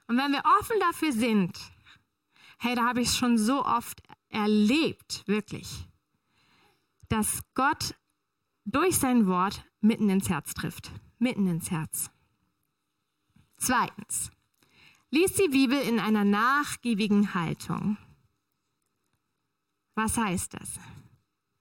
Und 0.07 0.17
wenn 0.17 0.31
wir 0.31 0.43
offen 0.59 0.79
dafür 0.79 1.11
sind, 1.11 1.57
hey, 2.59 2.75
da 2.75 2.87
habe 2.87 3.01
ich 3.01 3.09
es 3.09 3.17
schon 3.17 3.37
so 3.37 3.65
oft 3.65 4.01
erlebt, 4.29 5.23
wirklich, 5.27 5.87
dass 7.09 7.41
Gott 7.53 7.95
durch 8.65 8.97
sein 8.97 9.27
Wort 9.27 9.63
mitten 9.81 10.09
ins 10.09 10.29
Herz 10.29 10.53
trifft. 10.53 10.91
Mitten 11.19 11.47
ins 11.47 11.71
Herz. 11.71 12.09
Zweitens, 13.57 14.31
lies 15.11 15.33
die 15.33 15.47
Bibel 15.47 15.79
in 15.79 15.99
einer 15.99 16.25
nachgiebigen 16.25 17.33
Haltung. 17.33 17.97
Was 19.95 20.17
heißt 20.17 20.53
das? 20.55 20.79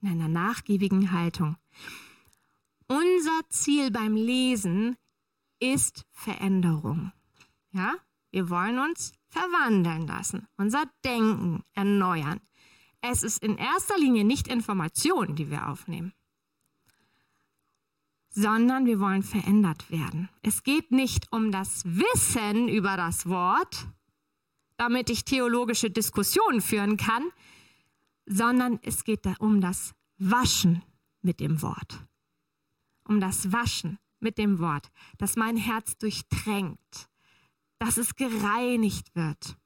In 0.00 0.08
einer 0.08 0.28
nachgiebigen 0.28 1.12
Haltung. 1.12 1.56
Unser 2.88 3.48
Ziel 3.48 3.90
beim 3.90 4.16
Lesen 4.16 4.96
ist 5.61 6.05
Veränderung. 6.11 7.12
Ja? 7.72 7.94
Wir 8.30 8.50
wollen 8.50 8.78
uns 8.78 9.12
verwandeln 9.28 10.07
lassen, 10.07 10.48
unser 10.57 10.84
Denken 11.05 11.62
erneuern. 11.72 12.40
Es 13.00 13.22
ist 13.22 13.42
in 13.42 13.57
erster 13.57 13.98
Linie 13.98 14.24
nicht 14.24 14.48
Information, 14.48 15.36
die 15.36 15.50
wir 15.50 15.68
aufnehmen, 15.68 16.12
sondern 18.30 18.86
wir 18.86 18.98
wollen 18.98 19.22
verändert 19.22 19.90
werden. 19.90 20.28
Es 20.42 20.62
geht 20.62 20.90
nicht 20.90 21.30
um 21.30 21.52
das 21.52 21.84
Wissen 21.84 22.68
über 22.68 22.96
das 22.96 23.28
Wort, 23.28 23.86
damit 24.76 25.11
ich 25.11 25.24
theologische 25.24 25.90
Diskussionen 25.90 26.61
führen 26.61 26.96
kann, 26.96 27.30
sondern 28.26 28.80
es 28.82 29.05
geht 29.05 29.26
um 29.38 29.61
das 29.61 29.94
Waschen 30.18 30.82
mit 31.22 31.40
dem 31.40 31.62
Wort. 31.62 32.05
Um 33.05 33.20
das 33.20 33.52
Waschen 33.52 33.98
mit 34.24 34.38
dem 34.38 34.58
Wort, 34.58 34.90
das 35.18 35.36
mein 35.36 35.56
Herz 35.56 35.96
durchtränkt, 35.98 37.08
dass 37.78 37.96
es 37.96 38.16
gereinigt 38.16 39.14
wird. 39.14 39.56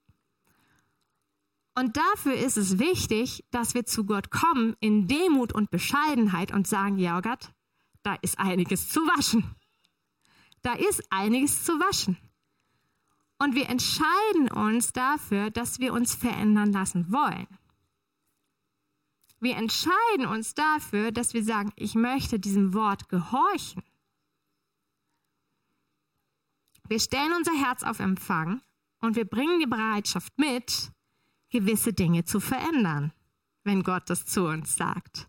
Und 1.74 1.96
dafür 1.96 2.34
ist 2.34 2.56
es 2.56 2.78
wichtig, 2.78 3.44
dass 3.50 3.72
wir 3.72 3.86
zu 3.86 4.04
Gott 4.04 4.30
kommen 4.30 4.76
in 4.80 5.06
Demut 5.06 5.52
und 5.52 5.70
Bescheidenheit 5.70 6.52
und 6.52 6.66
sagen, 6.66 6.98
ja 6.98 7.20
Gott, 7.20 7.52
da 8.02 8.16
ist 8.20 8.38
einiges 8.38 8.88
zu 8.88 9.00
waschen. 9.02 9.54
Da 10.62 10.74
ist 10.74 11.02
einiges 11.11 11.64
zu 11.64 11.72
waschen. 11.74 12.18
Und 13.38 13.54
wir 13.54 13.68
entscheiden 13.68 14.50
uns 14.50 14.92
dafür, 14.92 15.50
dass 15.50 15.78
wir 15.78 15.92
uns 15.92 16.16
verändern 16.16 16.72
lassen 16.72 17.12
wollen. 17.12 17.46
Wir 19.40 19.56
entscheiden 19.56 20.26
uns 20.26 20.54
dafür, 20.54 21.12
dass 21.12 21.32
wir 21.32 21.44
sagen, 21.44 21.72
ich 21.76 21.94
möchte 21.94 22.40
diesem 22.40 22.74
Wort 22.74 23.09
gehorchen. 23.09 23.84
Wir 26.89 27.01
stellen 27.01 27.32
unser 27.36 27.53
Herz 27.53 27.82
auf 27.82 28.01
Empfang 28.01 28.62
und 29.01 29.16
wir 29.16 29.24
bringen 29.24 29.61
die 29.61 29.66
Bereitschaft 29.66 30.36
mit, 30.39 30.91
gewisse 31.51 31.93
Dinge 31.93 32.24
zu 32.24 32.41
verändern, 32.41 33.12
wenn 33.64 33.82
Gott 33.82 34.11
das 34.11 34.26
zu 34.26 34.47
uns 34.47 34.74
sagt. 34.74 35.28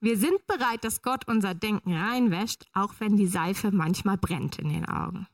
Wir 0.00 0.16
sind 0.16 0.46
bereit, 0.46 0.84
dass 0.84 1.02
Gott 1.02 1.28
unser 1.28 1.54
Denken 1.54 1.94
reinwäscht, 1.94 2.66
auch 2.72 2.94
wenn 2.98 3.16
die 3.16 3.26
Seife 3.26 3.70
manchmal 3.70 4.16
brennt 4.16 4.58
in 4.58 4.70
den 4.70 4.88
Augen. 4.88 5.26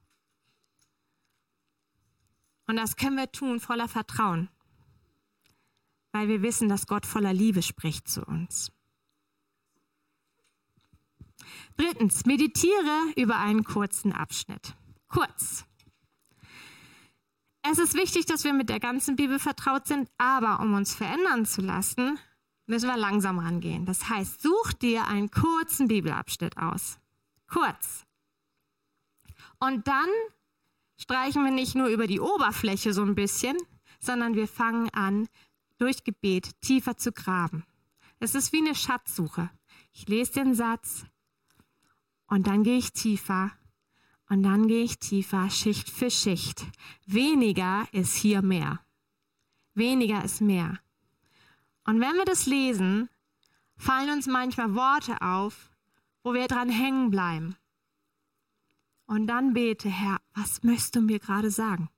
Und 2.66 2.76
das 2.76 2.96
können 2.96 3.16
wir 3.16 3.30
tun 3.30 3.60
voller 3.60 3.88
Vertrauen 3.88 4.48
weil 6.16 6.28
wir 6.28 6.40
wissen, 6.40 6.70
dass 6.70 6.86
Gott 6.86 7.04
voller 7.04 7.34
Liebe 7.34 7.60
spricht 7.60 8.08
zu 8.08 8.24
uns. 8.24 8.72
Drittens, 11.76 12.24
meditiere 12.24 13.12
über 13.16 13.38
einen 13.38 13.64
kurzen 13.64 14.12
Abschnitt. 14.12 14.74
Kurz. 15.08 15.64
Es 17.62 17.78
ist 17.78 17.94
wichtig, 17.94 18.26
dass 18.26 18.44
wir 18.44 18.52
mit 18.52 18.68
der 18.68 18.80
ganzen 18.80 19.16
Bibel 19.16 19.38
vertraut 19.38 19.86
sind, 19.86 20.08
aber 20.18 20.60
um 20.60 20.74
uns 20.74 20.94
verändern 20.94 21.46
zu 21.46 21.60
lassen, 21.60 22.18
müssen 22.66 22.88
wir 22.88 22.96
langsam 22.96 23.38
rangehen. 23.38 23.84
Das 23.86 24.08
heißt, 24.08 24.40
such 24.40 24.72
dir 24.72 25.06
einen 25.06 25.30
kurzen 25.30 25.88
Bibelabschnitt 25.88 26.56
aus. 26.56 26.98
Kurz. 27.48 28.04
Und 29.58 29.86
dann 29.88 30.08
streichen 30.96 31.44
wir 31.44 31.50
nicht 31.50 31.74
nur 31.74 31.88
über 31.88 32.06
die 32.06 32.20
Oberfläche 32.20 32.92
so 32.92 33.02
ein 33.02 33.14
bisschen, 33.14 33.56
sondern 34.00 34.34
wir 34.34 34.48
fangen 34.48 34.88
an, 34.90 35.28
durch 35.78 36.04
Gebet 36.04 36.60
tiefer 36.60 36.96
zu 36.96 37.12
graben. 37.12 37.64
Es 38.18 38.34
ist 38.34 38.52
wie 38.52 38.58
eine 38.58 38.74
Schatzsuche. 38.74 39.50
Ich 39.92 40.08
lese 40.08 40.32
den 40.32 40.54
Satz 40.54 41.04
und 42.26 42.46
dann 42.46 42.62
gehe 42.62 42.78
ich 42.78 42.92
tiefer 42.92 43.52
und 44.28 44.42
dann 44.42 44.66
gehe 44.66 44.82
ich 44.82 44.98
tiefer, 44.98 45.48
Schicht 45.50 45.90
für 45.90 46.10
Schicht. 46.10 46.66
Weniger 47.06 47.86
ist 47.92 48.16
hier 48.16 48.42
mehr. 48.42 48.80
Weniger 49.74 50.24
ist 50.24 50.40
mehr. 50.40 50.80
Und 51.84 52.00
wenn 52.00 52.16
wir 52.16 52.24
das 52.24 52.46
lesen, 52.46 53.08
fallen 53.76 54.10
uns 54.10 54.26
manchmal 54.26 54.74
Worte 54.74 55.20
auf, 55.20 55.70
wo 56.22 56.34
wir 56.34 56.48
dran 56.48 56.68
hängen 56.68 57.10
bleiben. 57.10 57.56
Und 59.06 59.28
dann 59.28 59.52
bete, 59.52 59.88
Herr, 59.88 60.20
was 60.34 60.64
möchtest 60.64 60.96
du 60.96 61.00
mir 61.00 61.20
gerade 61.20 61.50
sagen? 61.50 61.88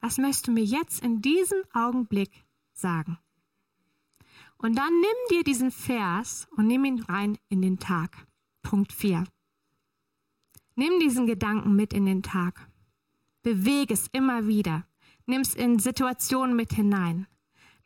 Was 0.00 0.16
möchtest 0.16 0.46
du 0.46 0.52
mir 0.52 0.64
jetzt 0.64 1.02
in 1.02 1.20
diesem 1.20 1.58
Augenblick 1.74 2.30
sagen? 2.72 3.18
Und 4.56 4.76
dann 4.76 4.92
nimm 5.00 5.18
dir 5.30 5.44
diesen 5.44 5.70
Vers 5.70 6.48
und 6.56 6.66
nimm 6.66 6.84
ihn 6.84 7.00
rein 7.02 7.36
in 7.48 7.60
den 7.60 7.78
Tag. 7.78 8.27
Punkt 8.68 8.92
4. 8.92 9.24
Nimm 10.74 11.00
diesen 11.00 11.26
Gedanken 11.26 11.74
mit 11.74 11.94
in 11.94 12.04
den 12.04 12.22
Tag. 12.22 12.68
Bewege 13.42 13.94
es 13.94 14.08
immer 14.12 14.46
wieder. 14.46 14.84
Nimm 15.24 15.40
es 15.40 15.54
in 15.54 15.78
Situationen 15.78 16.54
mit 16.54 16.74
hinein, 16.74 17.26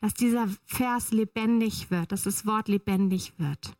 dass 0.01 0.13
dieser 0.13 0.49
Vers 0.65 1.13
lebendig 1.13 1.89
wird, 1.89 2.11
dass 2.11 2.23
das 2.23 2.45
Wort 2.45 2.67
lebendig 2.67 3.31
wird. 3.37 3.77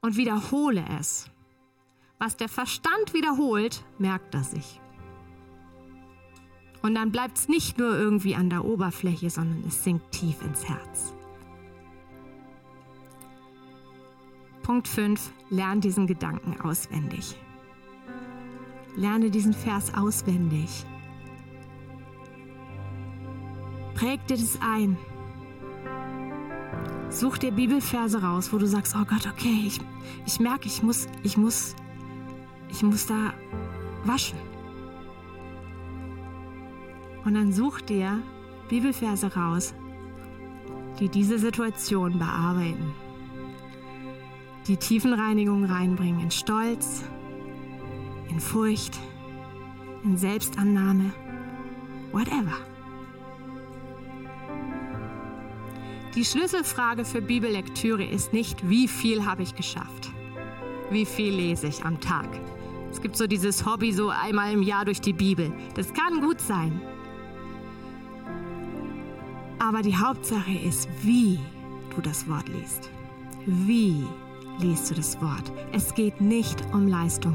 Und 0.00 0.16
wiederhole 0.16 0.84
es. 0.98 1.30
Was 2.18 2.36
der 2.36 2.48
Verstand 2.48 3.14
wiederholt, 3.14 3.84
merkt 4.00 4.34
er 4.34 4.42
sich. 4.42 4.80
Und 6.82 6.96
dann 6.96 7.12
bleibt 7.12 7.38
es 7.38 7.48
nicht 7.48 7.78
nur 7.78 7.96
irgendwie 7.96 8.34
an 8.34 8.50
der 8.50 8.64
Oberfläche, 8.64 9.30
sondern 9.30 9.62
es 9.68 9.84
sinkt 9.84 10.10
tief 10.10 10.42
ins 10.42 10.68
Herz. 10.68 11.14
Punkt 14.68 14.86
5. 14.86 15.32
Lern 15.48 15.80
diesen 15.80 16.06
Gedanken 16.06 16.60
auswendig. 16.60 17.34
Lerne 18.96 19.30
diesen 19.30 19.54
Vers 19.54 19.94
auswendig. 19.94 20.84
Präg 23.94 24.26
dir 24.26 24.36
das 24.36 24.58
ein. 24.60 24.98
Such 27.08 27.38
dir 27.38 27.50
Bibelverse 27.50 28.22
raus, 28.22 28.52
wo 28.52 28.58
du 28.58 28.66
sagst, 28.66 28.94
oh 28.94 29.06
Gott, 29.06 29.26
okay, 29.26 29.58
ich, 29.64 29.80
ich 30.26 30.38
merke, 30.38 30.66
ich 30.66 30.82
muss, 30.82 31.08
ich 31.22 31.38
muss, 31.38 31.74
ich 32.68 32.82
muss 32.82 33.06
da 33.06 33.32
waschen. 34.04 34.38
Und 37.24 37.32
dann 37.32 37.54
such 37.54 37.80
dir 37.80 38.22
Bibelverse 38.68 39.34
raus, 39.34 39.72
die 41.00 41.08
diese 41.08 41.38
Situation 41.38 42.18
bearbeiten, 42.18 42.92
die 44.68 44.76
Tiefenreinigung 44.76 45.64
reinbringen 45.64 46.20
in 46.20 46.30
Stolz, 46.30 47.02
in 48.28 48.38
Furcht, 48.38 48.98
in 50.04 50.18
Selbstannahme, 50.18 51.10
whatever. 52.12 52.54
Die 56.14 56.24
Schlüsselfrage 56.24 57.06
für 57.06 57.22
Bibellektüre 57.22 58.04
ist 58.04 58.32
nicht, 58.34 58.68
wie 58.68 58.88
viel 58.88 59.24
habe 59.24 59.42
ich 59.42 59.54
geschafft? 59.54 60.10
Wie 60.90 61.06
viel 61.06 61.32
lese 61.34 61.68
ich 61.68 61.84
am 61.84 62.00
Tag? 62.00 62.28
Es 62.90 63.00
gibt 63.00 63.16
so 63.16 63.26
dieses 63.26 63.64
Hobby, 63.64 63.92
so 63.92 64.10
einmal 64.10 64.52
im 64.52 64.62
Jahr 64.62 64.84
durch 64.84 65.00
die 65.00 65.12
Bibel. 65.12 65.52
Das 65.74 65.92
kann 65.94 66.20
gut 66.20 66.40
sein. 66.40 66.80
Aber 69.58 69.82
die 69.82 69.96
Hauptsache 69.96 70.52
ist, 70.52 70.88
wie 71.02 71.38
du 71.94 72.00
das 72.00 72.28
Wort 72.28 72.48
liest. 72.48 72.90
Wie 73.46 74.06
liest 74.60 74.90
du 74.90 74.94
das 74.94 75.20
Wort? 75.20 75.52
Es 75.72 75.94
geht 75.94 76.20
nicht 76.20 76.62
um 76.72 76.86
Leistung. 76.86 77.34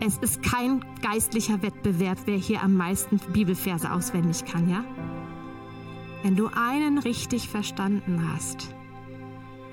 Es 0.00 0.18
ist 0.18 0.42
kein 0.42 0.84
geistlicher 1.02 1.62
Wettbewerb, 1.62 2.18
wer 2.26 2.36
hier 2.36 2.62
am 2.62 2.74
meisten 2.74 3.18
Bibelverse 3.32 3.90
auswendig 3.90 4.44
kann, 4.44 4.68
ja? 4.68 4.84
Wenn 6.22 6.36
du 6.36 6.48
einen 6.48 6.98
richtig 6.98 7.48
verstanden 7.48 8.30
hast, 8.32 8.74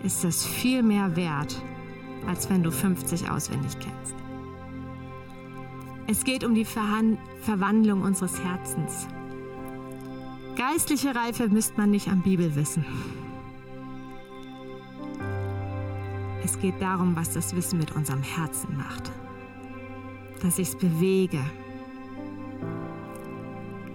ist 0.03 0.23
das 0.23 0.45
viel 0.45 0.83
mehr 0.83 1.15
wert, 1.15 1.61
als 2.27 2.49
wenn 2.49 2.63
du 2.63 2.71
50 2.71 3.29
auswendig 3.29 3.73
kennst. 3.79 4.15
Es 6.07 6.23
geht 6.23 6.43
um 6.43 6.53
die 6.53 6.65
Verhan 6.65 7.17
Verwandlung 7.41 8.01
unseres 8.01 8.43
Herzens. 8.43 9.07
Geistliche 10.57 11.15
Reife 11.15 11.47
misst 11.47 11.77
man 11.77 11.91
nicht 11.91 12.09
am 12.09 12.21
Bibelwissen. 12.21 12.85
Es 16.43 16.59
geht 16.59 16.81
darum, 16.81 17.15
was 17.15 17.33
das 17.33 17.55
Wissen 17.55 17.77
mit 17.79 17.91
unserem 17.91 18.23
Herzen 18.23 18.75
macht. 18.77 19.11
Dass 20.41 20.57
ich 20.57 20.69
es 20.69 20.75
bewege. 20.75 21.39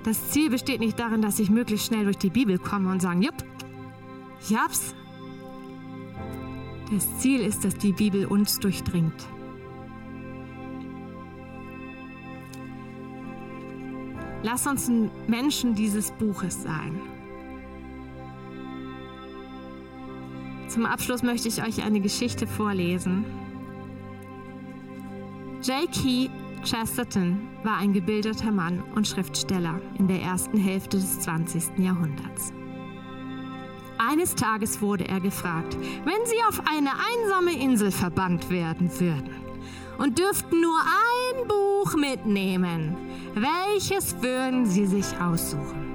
Das 0.04 0.30
Ziel 0.30 0.50
besteht 0.50 0.80
nicht 0.80 0.98
darin, 0.98 1.20
dass 1.20 1.40
ich 1.40 1.50
möglichst 1.50 1.86
schnell 1.86 2.04
durch 2.04 2.18
die 2.18 2.30
Bibel 2.30 2.58
komme 2.58 2.90
und 2.90 3.02
sage, 3.02 3.24
jupp, 3.24 3.44
ich 4.40 4.56
hab's. 4.56 4.94
Das 6.92 7.18
Ziel 7.18 7.40
ist, 7.40 7.64
dass 7.64 7.74
die 7.74 7.92
Bibel 7.92 8.26
uns 8.26 8.60
durchdringt. 8.60 9.26
Lass 14.44 14.68
uns 14.68 14.88
Menschen 15.26 15.74
dieses 15.74 16.12
Buches 16.12 16.62
sein. 16.62 17.00
Zum 20.76 20.84
Abschluss 20.84 21.22
möchte 21.22 21.48
ich 21.48 21.62
euch 21.62 21.82
eine 21.82 22.00
Geschichte 22.00 22.46
vorlesen. 22.46 23.24
J.K. 25.62 26.28
Chesterton 26.64 27.48
war 27.62 27.78
ein 27.78 27.94
gebildeter 27.94 28.52
Mann 28.52 28.82
und 28.94 29.08
Schriftsteller 29.08 29.80
in 29.98 30.06
der 30.06 30.20
ersten 30.20 30.58
Hälfte 30.58 30.98
des 30.98 31.20
20. 31.20 31.78
Jahrhunderts. 31.78 32.52
Eines 33.96 34.34
Tages 34.34 34.82
wurde 34.82 35.08
er 35.08 35.20
gefragt, 35.20 35.78
wenn 36.04 36.26
Sie 36.26 36.36
auf 36.46 36.60
eine 36.70 36.90
einsame 36.90 37.58
Insel 37.58 37.90
verbannt 37.90 38.50
werden 38.50 38.90
würden 39.00 39.30
und 39.96 40.18
dürften 40.18 40.60
nur 40.60 40.78
ein 40.78 41.48
Buch 41.48 41.94
mitnehmen, 41.94 42.98
welches 43.32 44.20
würden 44.20 44.66
Sie 44.66 44.84
sich 44.84 45.06
aussuchen? 45.22 45.85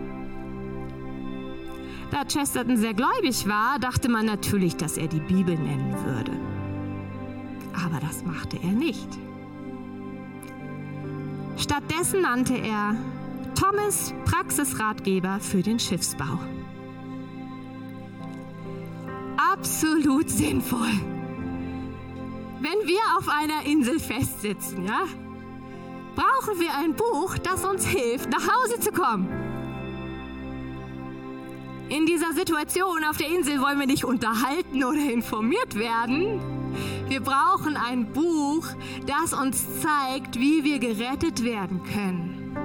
Da 2.11 2.25
Chesterton 2.25 2.75
sehr 2.75 2.93
gläubig 2.93 3.47
war, 3.47 3.79
dachte 3.79 4.09
man 4.09 4.25
natürlich, 4.25 4.75
dass 4.75 4.97
er 4.97 5.07
die 5.07 5.21
Bibel 5.21 5.55
nennen 5.55 5.95
würde. 6.05 6.33
Aber 7.73 7.99
das 8.01 8.23
machte 8.25 8.57
er 8.61 8.73
nicht. 8.73 9.07
Stattdessen 11.55 12.21
nannte 12.21 12.55
er 12.57 12.95
Thomas 13.55 14.13
Praxisratgeber 14.25 15.39
für 15.39 15.61
den 15.61 15.79
Schiffsbau. 15.79 16.37
Absolut 19.53 20.29
sinnvoll. 20.29 20.99
Wenn 22.59 22.87
wir 22.87 22.99
auf 23.17 23.29
einer 23.29 23.65
Insel 23.65 23.99
festsitzen, 23.99 24.85
ja, 24.85 25.05
brauchen 26.15 26.59
wir 26.59 26.75
ein 26.77 26.93
Buch, 26.93 27.37
das 27.37 27.63
uns 27.63 27.85
hilft, 27.85 28.29
nach 28.29 28.43
Hause 28.43 28.79
zu 28.81 28.91
kommen. 28.91 29.50
In 31.91 32.05
dieser 32.05 32.31
Situation 32.31 33.03
auf 33.03 33.17
der 33.17 33.27
Insel 33.27 33.59
wollen 33.59 33.77
wir 33.77 33.85
nicht 33.85 34.05
unterhalten 34.05 34.81
oder 34.85 35.11
informiert 35.11 35.75
werden. 35.75 36.39
Wir 37.09 37.19
brauchen 37.19 37.75
ein 37.75 38.13
Buch, 38.13 38.65
das 39.05 39.33
uns 39.33 39.65
zeigt, 39.81 40.39
wie 40.39 40.63
wir 40.63 40.79
gerettet 40.79 41.43
werden 41.43 41.81
können. 41.83 42.55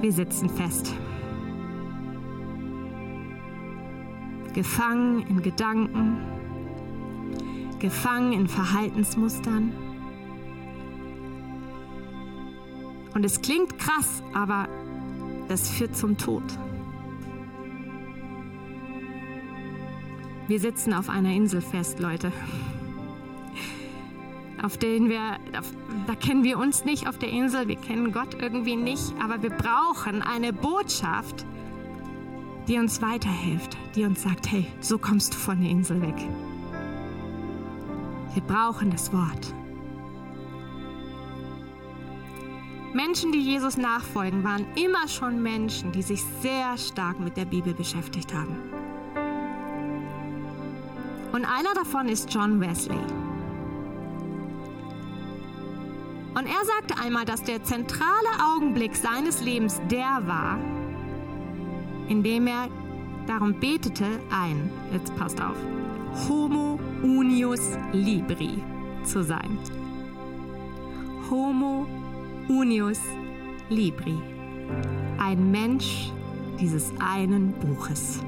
Wir 0.00 0.12
sitzen 0.12 0.48
fest. 0.48 0.94
gefangen 4.52 5.26
in 5.26 5.42
Gedanken, 5.42 6.16
gefangen 7.80 8.32
in 8.32 8.46
Verhaltensmustern. 8.46 9.72
Und 13.14 13.24
es 13.24 13.40
klingt 13.40 13.78
krass, 13.78 14.22
aber 14.32 14.68
das 15.48 15.70
führt 15.70 15.96
zum 15.96 16.18
Tod. 16.18 16.42
Wir 20.46 20.60
sitzen 20.60 20.92
auf 20.92 21.08
einer 21.08 21.30
Insel 21.30 21.62
fest, 21.62 22.00
Leute. 22.00 22.30
Auf 24.62 24.76
denen 24.78 25.08
wir, 25.08 25.38
da 26.06 26.14
kennen 26.14 26.42
wir 26.42 26.58
uns 26.58 26.84
nicht 26.84 27.08
auf 27.08 27.18
der 27.18 27.28
Insel, 27.30 27.68
wir 27.68 27.76
kennen 27.76 28.12
Gott 28.12 28.34
irgendwie 28.40 28.76
nicht, 28.76 29.14
aber 29.22 29.42
wir 29.42 29.50
brauchen 29.50 30.22
eine 30.22 30.52
Botschaft, 30.52 31.46
die 32.66 32.78
uns 32.78 33.00
weiterhilft, 33.02 33.76
die 33.94 34.04
uns 34.04 34.22
sagt, 34.22 34.50
hey, 34.50 34.66
so 34.80 34.98
kommst 34.98 35.34
du 35.34 35.38
von 35.38 35.60
der 35.60 35.70
Insel 35.70 36.00
weg. 36.02 36.16
Wir 38.32 38.42
brauchen 38.42 38.90
das 38.90 39.12
Wort. 39.12 39.54
Menschen, 42.94 43.32
die 43.32 43.40
Jesus 43.40 43.76
nachfolgen, 43.76 44.44
waren 44.44 44.66
immer 44.76 45.08
schon 45.08 45.42
Menschen, 45.42 45.90
die 45.90 46.02
sich 46.02 46.22
sehr 46.40 46.78
stark 46.78 47.18
mit 47.18 47.36
der 47.36 47.44
Bibel 47.44 47.74
beschäftigt 47.74 48.32
haben. 48.32 48.56
Und 51.32 51.44
einer 51.44 51.74
davon 51.74 52.08
ist 52.08 52.32
John 52.32 52.60
Wesley. 52.60 52.96
Und 56.36 56.46
er 56.46 56.64
sagte 56.64 56.96
einmal, 57.02 57.24
dass 57.24 57.42
der 57.42 57.64
zentrale 57.64 58.28
Augenblick 58.54 58.94
seines 58.94 59.42
Lebens 59.42 59.80
der 59.90 60.22
war, 60.26 60.56
indem 62.06 62.46
er 62.46 62.68
darum 63.26 63.58
betete, 63.58 64.06
ein, 64.30 64.70
jetzt 64.92 65.14
passt 65.16 65.40
auf, 65.40 65.56
Homo 66.28 66.78
unius 67.02 67.76
libri 67.92 68.62
zu 69.02 69.24
sein. 69.24 69.58
Homo 71.28 71.86
unius 72.48 73.00
libri. 73.70 74.20
Ein 75.18 75.50
Mensch 75.50 76.12
dieses 76.60 76.92
einen 76.98 77.52
Buches. 77.52 78.22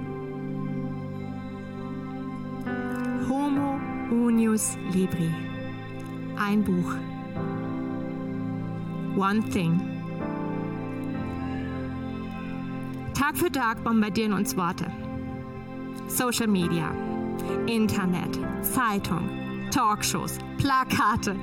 Homo 3.28 3.78
unius 4.10 4.76
libri. 4.92 5.30
Ein 6.36 6.64
Buch. 6.64 6.94
One 9.16 9.42
thing. 9.50 9.80
Tag 13.14 13.36
für 13.36 13.50
Tag 13.50 13.82
bombardieren 13.82 14.32
uns 14.32 14.56
Worte. 14.56 14.86
Social 16.06 16.46
Media, 16.46 16.90
Internet, 17.66 18.38
Zeitung, 18.62 19.28
Talkshows, 19.70 20.38
Plakate. 20.58 21.36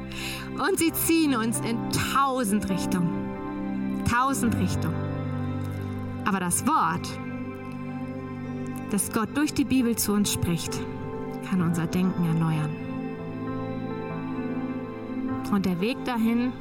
Und 0.57 0.77
sie 0.77 0.91
ziehen 0.91 1.35
uns 1.35 1.59
in 1.59 1.77
tausend 2.13 2.69
Richtungen. 2.69 4.03
Tausend 4.09 4.57
Richtungen. 4.57 4.95
Aber 6.25 6.39
das 6.39 6.65
Wort, 6.67 7.07
das 8.91 9.11
Gott 9.11 9.29
durch 9.35 9.53
die 9.53 9.65
Bibel 9.65 9.95
zu 9.95 10.13
uns 10.13 10.31
spricht, 10.31 10.79
kann 11.49 11.61
unser 11.61 11.87
Denken 11.87 12.25
erneuern. 12.25 12.69
Und 15.51 15.65
der 15.65 15.79
Weg 15.81 16.03
dahin 16.05 16.51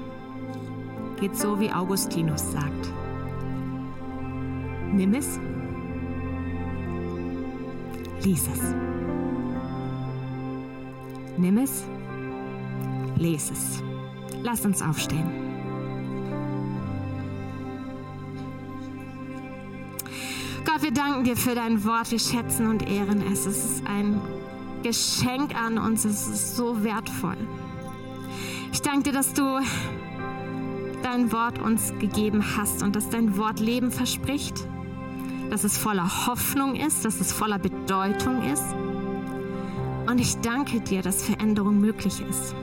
geht 1.19 1.37
so, 1.37 1.59
wie 1.61 1.73
Augustinus 1.73 2.53
sagt. 2.53 2.93
Nimm 4.93 5.15
es, 5.15 5.39
lies 8.23 8.47
es. 8.49 9.02
Nimm 11.37 11.59
es, 11.59 11.85
les 13.17 13.51
es. 13.51 13.83
Lass 14.43 14.65
uns 14.65 14.83
aufstehen. 14.83 15.31
Gott, 20.65 20.83
wir 20.83 20.93
danken 20.93 21.25
dir 21.25 21.37
für 21.37 21.55
dein 21.55 21.85
Wort. 21.85 22.11
Wir 22.11 22.19
schätzen 22.19 22.67
und 22.67 22.89
ehren 22.89 23.23
es. 23.33 23.47
Es 23.47 23.65
ist 23.65 23.87
ein 23.87 24.21
Geschenk 24.83 25.55
an 25.55 25.79
uns. 25.79 26.05
Es 26.05 26.29
ist 26.29 26.57
so 26.57 26.83
wertvoll. 26.83 27.37
Ich 28.73 28.81
danke 28.81 29.11
dir, 29.11 29.13
dass 29.13 29.33
du 29.35 29.61
dein 31.03 31.33
Wort 31.33 31.61
uns 31.61 31.93
gegeben 31.99 32.45
hast 32.57 32.83
und 32.83 32.97
dass 32.97 33.11
dein 33.11 33.37
Wort 33.37 33.61
Leben 33.61 33.91
verspricht, 33.91 34.67
dass 35.51 35.65
es 35.65 35.77
voller 35.77 36.27
Hoffnung 36.27 36.75
ist, 36.75 37.05
dass 37.05 37.21
es 37.21 37.33
voller 37.33 37.59
Bedeutung 37.59 38.43
ist. 38.43 38.65
Und 40.13 40.21
ich 40.21 40.37
danke 40.43 40.79
dir, 40.81 41.01
dass 41.01 41.25
Veränderung 41.25 41.81
möglich 41.81 42.23
ist. 42.29 42.55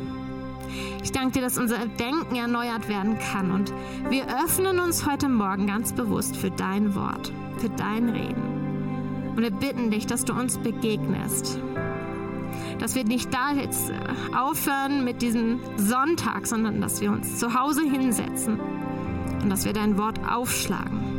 Ich 1.02 1.12
danke 1.12 1.32
dir, 1.32 1.42
dass 1.42 1.58
unser 1.58 1.88
Denken 1.88 2.36
erneuert 2.36 2.88
werden 2.88 3.18
kann 3.18 3.50
und 3.50 3.74
wir 4.08 4.28
öffnen 4.46 4.80
uns 4.80 5.08
heute 5.10 5.28
Morgen 5.30 5.66
ganz 5.66 5.92
bewusst 5.92 6.38
für 6.38 6.52
dein 6.52 6.94
Wort, 6.94 7.34
für 7.58 7.70
dein 7.70 8.10
Reden. 8.10 9.32
Und 9.36 9.42
wir 9.42 9.50
bitten 9.50 9.90
dich, 9.90 10.06
dass 10.06 10.26
du 10.26 10.34
uns 10.34 10.60
begegnest, 10.60 11.60
dass 12.78 12.94
wir 12.94 13.04
nicht 13.04 13.34
da 13.34 13.52
jetzt 13.54 13.90
äh, 13.90 13.96
aufhören 14.38 15.04
mit 15.04 15.24
diesem 15.24 15.60
Sonntag, 15.76 16.46
sondern 16.46 16.80
dass 16.82 17.02
wir 17.02 17.12
uns 17.12 17.40
zu 17.40 17.60
Hause 17.60 17.82
hinsetzen 17.82 18.60
und 19.42 19.50
dass 19.50 19.66
wir 19.66 19.74
dein 19.74 19.98
Wort 19.98 20.20
aufschlagen. 20.24 21.19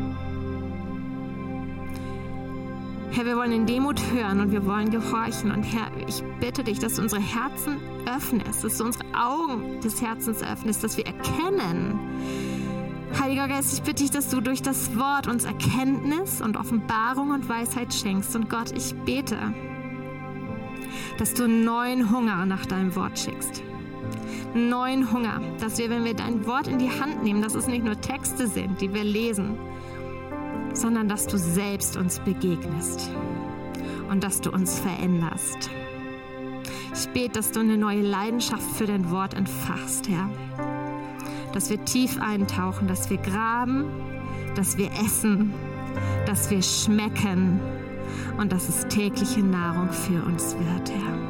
Herr, 3.12 3.26
wir 3.26 3.36
wollen 3.36 3.50
in 3.50 3.66
Demut 3.66 4.00
hören 4.12 4.38
und 4.38 4.52
wir 4.52 4.64
wollen 4.66 4.90
gehorchen. 4.90 5.50
Und 5.50 5.64
Herr, 5.64 5.90
ich 6.06 6.22
bitte 6.38 6.62
dich, 6.62 6.78
dass 6.78 6.94
du 6.94 7.02
unsere 7.02 7.20
Herzen 7.20 7.78
öffnest, 8.06 8.62
dass 8.62 8.78
du 8.78 8.84
unsere 8.84 9.04
Augen 9.14 9.80
des 9.80 10.00
Herzens 10.00 10.42
öffnest, 10.42 10.84
dass 10.84 10.96
wir 10.96 11.06
erkennen. 11.06 11.98
Heiliger 13.18 13.48
Geist, 13.48 13.74
ich 13.74 13.82
bitte 13.82 14.04
dich, 14.04 14.12
dass 14.12 14.28
du 14.30 14.40
durch 14.40 14.62
das 14.62 14.96
Wort 14.96 15.26
uns 15.26 15.44
Erkenntnis 15.44 16.40
und 16.40 16.56
Offenbarung 16.56 17.30
und 17.30 17.48
Weisheit 17.48 17.92
schenkst. 17.92 18.36
Und 18.36 18.48
Gott, 18.48 18.70
ich 18.76 18.94
bete, 18.94 19.38
dass 21.18 21.34
du 21.34 21.48
neuen 21.48 22.12
Hunger 22.12 22.46
nach 22.46 22.64
deinem 22.64 22.94
Wort 22.94 23.18
schickst. 23.18 23.64
Neuen 24.54 25.12
Hunger, 25.12 25.40
dass 25.58 25.78
wir, 25.78 25.90
wenn 25.90 26.04
wir 26.04 26.14
dein 26.14 26.46
Wort 26.46 26.68
in 26.68 26.78
die 26.78 26.90
Hand 26.90 27.24
nehmen, 27.24 27.42
dass 27.42 27.54
es 27.56 27.66
nicht 27.66 27.84
nur 27.84 28.00
Texte 28.00 28.46
sind, 28.46 28.80
die 28.80 28.94
wir 28.94 29.04
lesen, 29.04 29.58
sondern 30.72 31.08
dass 31.08 31.26
du 31.26 31.38
selbst 31.38 31.96
uns 31.96 32.20
begegnest 32.20 33.10
und 34.10 34.24
dass 34.24 34.40
du 34.40 34.50
uns 34.50 34.78
veränderst. 34.78 35.70
Ich 36.94 37.08
bete, 37.10 37.32
dass 37.32 37.52
du 37.52 37.60
eine 37.60 37.78
neue 37.78 38.02
Leidenschaft 38.02 38.70
für 38.76 38.86
dein 38.86 39.10
Wort 39.10 39.34
entfachst, 39.34 40.08
Herr. 40.08 40.28
Dass 41.52 41.70
wir 41.70 41.84
tief 41.84 42.20
eintauchen, 42.20 42.88
dass 42.88 43.10
wir 43.10 43.18
graben, 43.18 43.84
dass 44.54 44.76
wir 44.76 44.90
essen, 45.04 45.52
dass 46.26 46.50
wir 46.50 46.62
schmecken 46.62 47.60
und 48.38 48.52
dass 48.52 48.68
es 48.68 48.86
tägliche 48.88 49.40
Nahrung 49.40 49.90
für 49.92 50.22
uns 50.24 50.54
wird, 50.54 50.90
Herr. 50.90 51.29